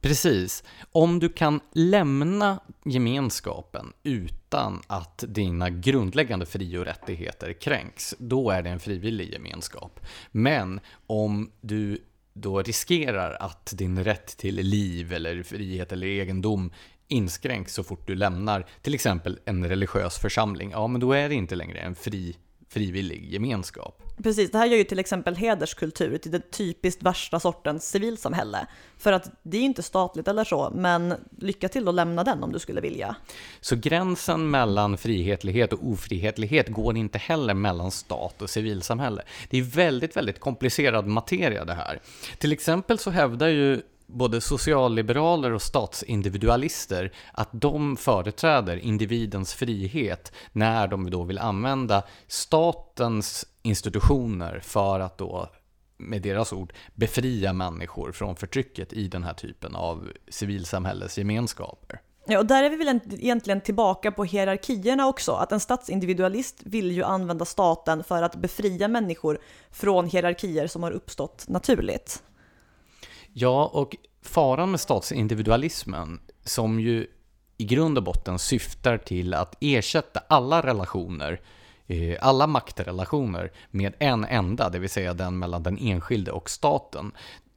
[0.00, 0.64] Precis.
[0.92, 8.62] Om du kan lämna gemenskapen utan att dina grundläggande fri och rättigheter kränks, då är
[8.62, 10.00] det en frivillig gemenskap.
[10.30, 11.98] Men om du
[12.32, 16.72] då riskerar att din rätt till liv eller frihet eller egendom
[17.12, 21.34] inskränks så fort du lämnar till exempel en religiös församling, ja men då är det
[21.34, 22.36] inte längre en fri,
[22.68, 24.02] frivillig gemenskap.
[24.22, 28.66] Precis, det här gör ju till exempel hederskultur till det typiskt värsta sortens civilsamhälle.
[28.98, 32.42] För att det är ju inte statligt eller så, men lycka till att lämna den
[32.42, 33.16] om du skulle vilja.
[33.60, 39.22] Så gränsen mellan frihetlighet och ofrihetlighet går inte heller mellan stat och civilsamhälle.
[39.50, 42.00] Det är väldigt, väldigt komplicerad materia det här.
[42.38, 43.82] Till exempel så hävdar ju
[44.12, 53.46] både socialliberaler och statsindividualister att de företräder individens frihet när de då vill använda statens
[53.62, 55.48] institutioner för att då
[55.96, 62.00] med deras ord, befria människor från förtrycket i den här typen av civilsamhällesgemenskaper.
[62.26, 66.92] Ja, och där är vi väl egentligen tillbaka på hierarkierna också, att en statsindividualist vill
[66.92, 69.38] ju använda staten för att befria människor
[69.70, 72.22] från hierarkier som har uppstått naturligt.
[73.32, 77.06] Ja, och faran med statsindividualismen, som ju
[77.56, 81.40] i grund och botten syftar till att ersätta alla relationer,
[81.86, 87.12] eh, alla maktrelationer med en enda, det vill säga den mellan den enskilde och staten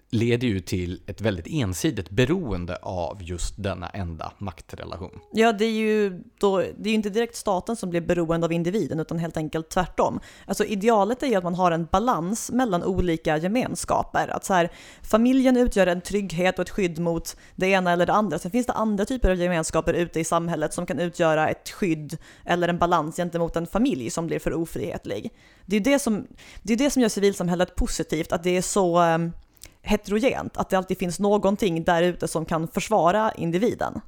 [0.09, 5.19] leder ju till ett väldigt ensidigt beroende av just denna enda maktrelation.
[5.31, 8.99] Ja, det är ju då, det är inte direkt staten som blir beroende av individen,
[8.99, 10.19] utan helt enkelt tvärtom.
[10.45, 14.27] Alltså idealet är ju att man har en balans mellan olika gemenskaper.
[14.27, 18.13] Att så här, familjen utgör en trygghet och ett skydd mot det ena eller det
[18.13, 18.39] andra.
[18.39, 22.17] Sen finns det andra typer av gemenskaper ute i samhället som kan utgöra ett skydd
[22.45, 25.31] eller en balans gentemot en familj som blir för ofrihetlig.
[25.65, 26.27] Det är det som,
[26.63, 29.31] det, är det som gör civilsamhället positivt, att det är så ehm,
[29.85, 34.01] heterogent, att det alltid finns någonting där ute som kan försvara individen.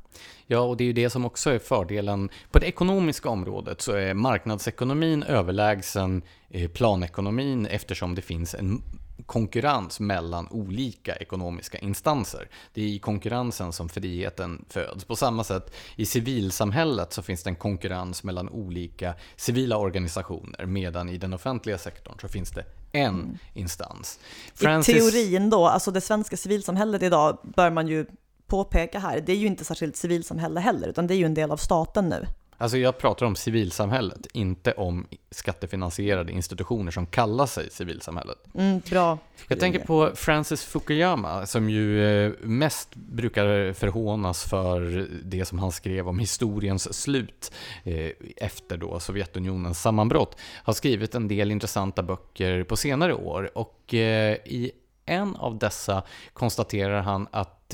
[0.47, 2.29] Ja, och det är ju det som också är fördelen.
[2.51, 8.81] På det ekonomiska området så är marknadsekonomin överlägsen eh, planekonomin eftersom det finns en
[9.25, 12.49] konkurrens mellan olika ekonomiska instanser.
[12.73, 15.05] Det är i konkurrensen som friheten föds.
[15.05, 21.09] På samma sätt i civilsamhället så finns det en konkurrens mellan olika civila organisationer medan
[21.09, 23.37] i den offentliga sektorn så finns det en mm.
[23.53, 24.19] instans.
[24.53, 24.95] Francis...
[24.95, 28.05] I teorin då, alltså det svenska civilsamhället idag bör man ju
[28.47, 31.51] påpeka här, det är ju inte särskilt civilsamhälle heller, utan det är ju en del
[31.51, 32.25] av staten nu.
[32.57, 38.37] Alltså jag pratar om civilsamhället, inte om skattefinansierade institutioner som kallar sig civilsamhället.
[38.53, 39.17] Mm, bra.
[39.47, 45.71] Jag tänker på Francis Fukuyama som ju eh, mest brukar förhånas för det som han
[45.71, 47.51] skrev om historiens slut
[47.83, 50.37] eh, efter då Sovjetunionens sammanbrott.
[50.63, 54.71] Har skrivit en del intressanta böcker på senare år och eh, i
[55.05, 56.03] en av dessa
[56.33, 57.73] konstaterar han att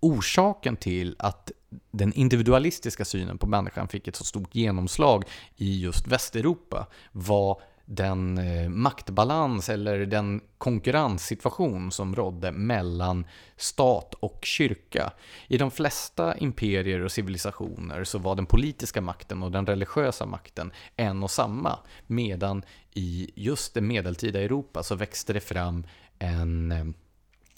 [0.00, 1.52] orsaken till att
[1.90, 5.24] den individualistiska synen på människan fick ett så stort genomslag
[5.56, 13.26] i just Västeuropa var den eh, maktbalans eller den konkurrenssituation som rådde mellan
[13.56, 15.12] stat och kyrka.
[15.48, 20.72] I de flesta imperier och civilisationer så var den politiska makten och den religiösa makten
[20.96, 22.62] en och samma, medan
[22.94, 25.86] i just det medeltida Europa så växte det fram
[26.18, 26.84] en eh,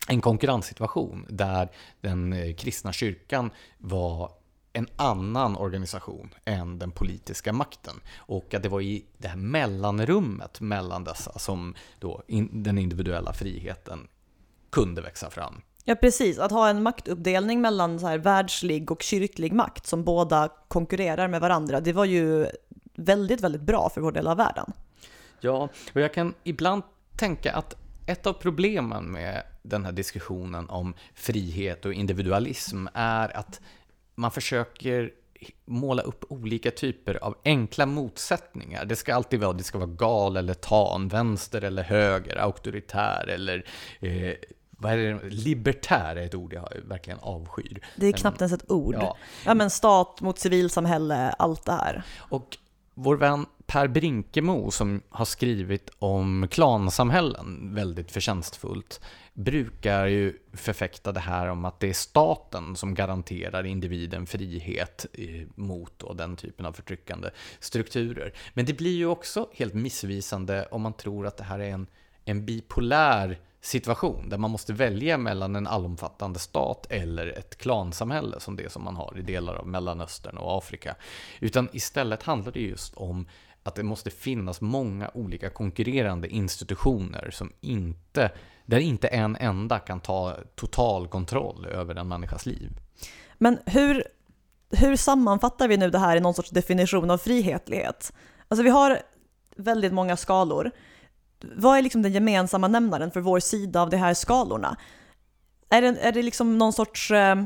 [0.08, 1.68] en konkurrenssituation där
[2.00, 4.32] den eh, kristna kyrkan var
[4.72, 7.94] en annan organisation än den politiska makten.
[8.16, 13.32] Och att det var i det här mellanrummet mellan dessa som då in, den individuella
[13.32, 14.08] friheten
[14.70, 15.62] kunde växa fram.
[15.84, 16.38] Ja, precis.
[16.38, 21.40] Att ha en maktuppdelning mellan så här världslig och kyrklig makt som båda konkurrerar med
[21.40, 22.46] varandra, det var ju
[22.94, 24.72] väldigt, väldigt bra för vår del av världen.
[25.40, 26.82] Ja, och jag kan ibland
[27.16, 33.60] tänka att ett av problemen med den här diskussionen om frihet och individualism är att
[34.14, 35.10] man försöker
[35.64, 38.84] måla upp olika typer av enkla motsättningar.
[38.84, 43.64] Det ska alltid vara, det ska vara gal eller tan, vänster eller höger, auktoritär eller
[44.00, 44.34] eh,
[44.70, 45.20] vad är det?
[45.30, 47.80] Libertär är ett ord jag verkligen avskyr.
[47.96, 48.94] Det är knappt ens ett ord.
[48.94, 49.16] Ja.
[49.44, 52.02] ja, men stat mot civilsamhälle, allt det här.
[52.18, 52.58] Och
[53.00, 59.00] vår vän Per Brinkemo som har skrivit om klansamhällen väldigt förtjänstfullt
[59.34, 65.46] brukar ju förfäkta det här om att det är staten som garanterar individen frihet eh,
[65.54, 67.30] mot och den typen av förtryckande
[67.60, 68.32] strukturer.
[68.54, 71.86] Men det blir ju också helt missvisande om man tror att det här är en,
[72.24, 73.38] en bipolär
[73.68, 78.84] situation där man måste välja mellan en allomfattande stat eller ett klansamhälle som det som
[78.84, 80.96] man har i delar av Mellanöstern och Afrika.
[81.40, 83.26] Utan istället handlar det just om
[83.62, 88.30] att det måste finnas många olika konkurrerande institutioner som inte,
[88.66, 92.70] där inte en enda kan ta total kontroll över en människas liv.
[93.38, 94.04] Men hur,
[94.70, 98.12] hur sammanfattar vi nu det här i någon sorts definition av frihetlighet?
[98.48, 99.02] Alltså vi har
[99.56, 100.70] väldigt många skalor.
[101.40, 104.76] Vad är liksom den gemensamma nämnaren för vår sida av de här skalorna?
[105.68, 107.36] Är det, är det liksom någon sorts eh,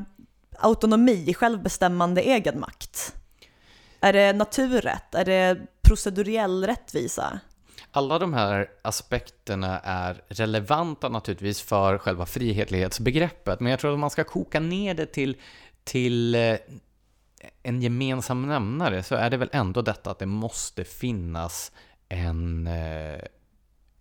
[0.59, 3.15] autonomi, självbestämmande egenmakt?
[4.01, 5.15] Är det naturrätt?
[5.15, 7.41] Är det proceduriell rättvisa?
[7.91, 14.11] Alla de här aspekterna är relevanta naturligtvis för själva frihetlighetsbegreppet, men jag tror att man
[14.11, 15.37] ska koka ner det till,
[15.85, 16.57] till eh,
[17.63, 21.73] en gemensam nämnare så är det väl ändå detta att det måste finnas
[22.09, 23.21] en, eh,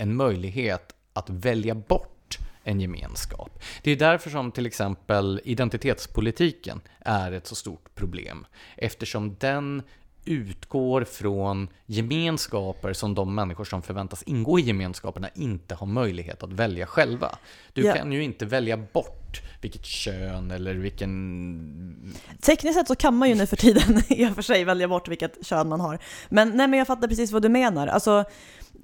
[0.01, 3.63] en möjlighet att välja bort en gemenskap.
[3.83, 8.45] Det är därför som till exempel identitetspolitiken är ett så stort problem,
[8.77, 9.83] eftersom den
[10.25, 16.53] utgår från gemenskaper som de människor som förväntas ingå i gemenskaperna inte har möjlighet att
[16.53, 17.37] välja själva.
[17.73, 17.97] Du yeah.
[17.97, 22.13] kan ju inte välja bort vilket kön eller vilken...
[22.41, 25.07] Tekniskt sett så kan man ju nu för tiden i och för sig välja bort
[25.07, 25.99] vilket kön man har.
[26.29, 27.87] Men, nej, men jag fattar precis vad du menar.
[27.87, 28.25] Alltså,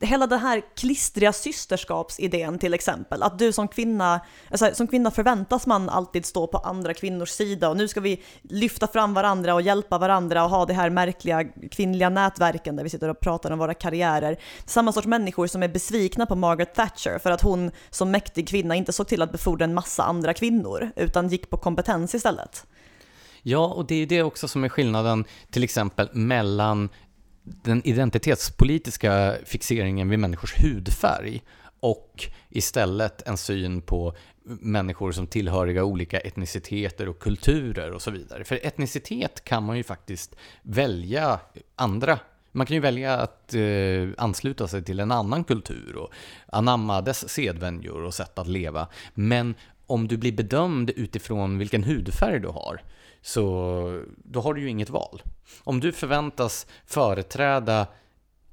[0.01, 4.19] hela den här klistriga systerskapsidén till exempel, att du som kvinna,
[4.51, 8.23] alltså, som kvinna förväntas man alltid stå på andra kvinnors sida och nu ska vi
[8.41, 12.89] lyfta fram varandra och hjälpa varandra och ha det här märkliga kvinnliga nätverken där vi
[12.89, 14.37] sitter och pratar om våra karriärer.
[14.65, 18.75] Samma sorts människor som är besvikna på Margaret Thatcher för att hon som mäktig kvinna
[18.75, 22.65] inte såg till att befordra en massa andra kvinnor utan gick på kompetens istället.
[23.41, 26.89] Ja, och det är det också som är skillnaden till exempel mellan
[27.63, 31.41] den identitetspolitiska fixeringen vid människors hudfärg
[31.79, 38.43] och istället en syn på människor som tillhöriga olika etniciteter och kulturer och så vidare.
[38.43, 41.39] För etnicitet kan man ju faktiskt välja
[41.75, 42.19] andra
[42.51, 46.11] man kan ju välja att eh, ansluta sig till en annan kultur och
[46.47, 48.87] anamma dess sedvänjor och sätt att leva.
[49.13, 49.55] Men
[49.87, 52.81] om du blir bedömd utifrån vilken hudfärg du har,
[53.27, 55.21] så då har du ju inget val.
[55.63, 57.87] Om du förväntas företräda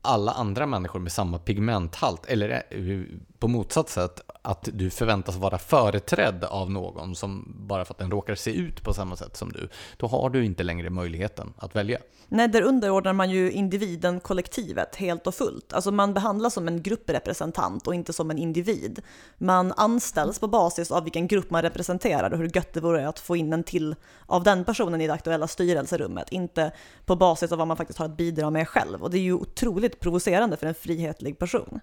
[0.03, 3.03] alla andra människor med samma pigmenthalt, eller eh,
[3.45, 8.11] på motsatt sätt, att du förväntas vara företrädd av någon som bara för att den
[8.11, 11.77] råkar se ut på samma sätt som du, då har du inte längre möjligheten att
[11.77, 11.99] välja.
[12.29, 15.73] Nej, där underordnar man ju individen kollektivet helt och fullt.
[15.73, 19.03] Alltså man behandlas som en grupprepresentant och inte som en individ.
[19.39, 23.19] Man anställs på basis av vilken grupp man representerar och hur gött det vore att
[23.19, 23.95] få in en till
[24.27, 26.73] av den personen i det aktuella styrelserummet, inte
[27.07, 29.03] på basis av vad man faktiskt har att bidra med själv.
[29.03, 31.81] Och det är ju otroligt provocerande för en frihetlig person.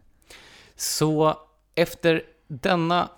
[0.76, 1.36] Så
[1.76, 3.10] efter denna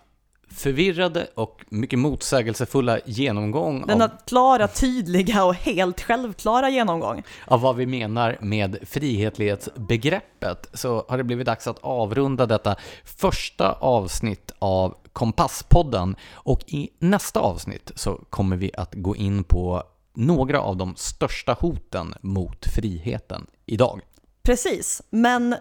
[0.53, 4.11] förvirrade och mycket motsägelsefulla genomgång Denna av...
[4.27, 7.23] klara, tydliga och helt självklara genomgång.
[7.45, 13.71] Av vad vi menar med frihetlighetsbegreppet så har det blivit dags att avrunda detta första
[13.71, 19.83] avsnitt av Kompasspodden och i nästa avsnitt så kommer vi att gå in på
[20.13, 24.01] några av de största hoten mot friheten idag.
[24.43, 25.55] Precis, men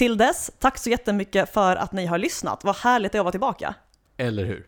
[0.00, 2.64] till dess, tack så jättemycket för att ni har lyssnat.
[2.64, 3.74] Vad härligt det är att vara tillbaka.
[4.16, 4.66] Eller hur?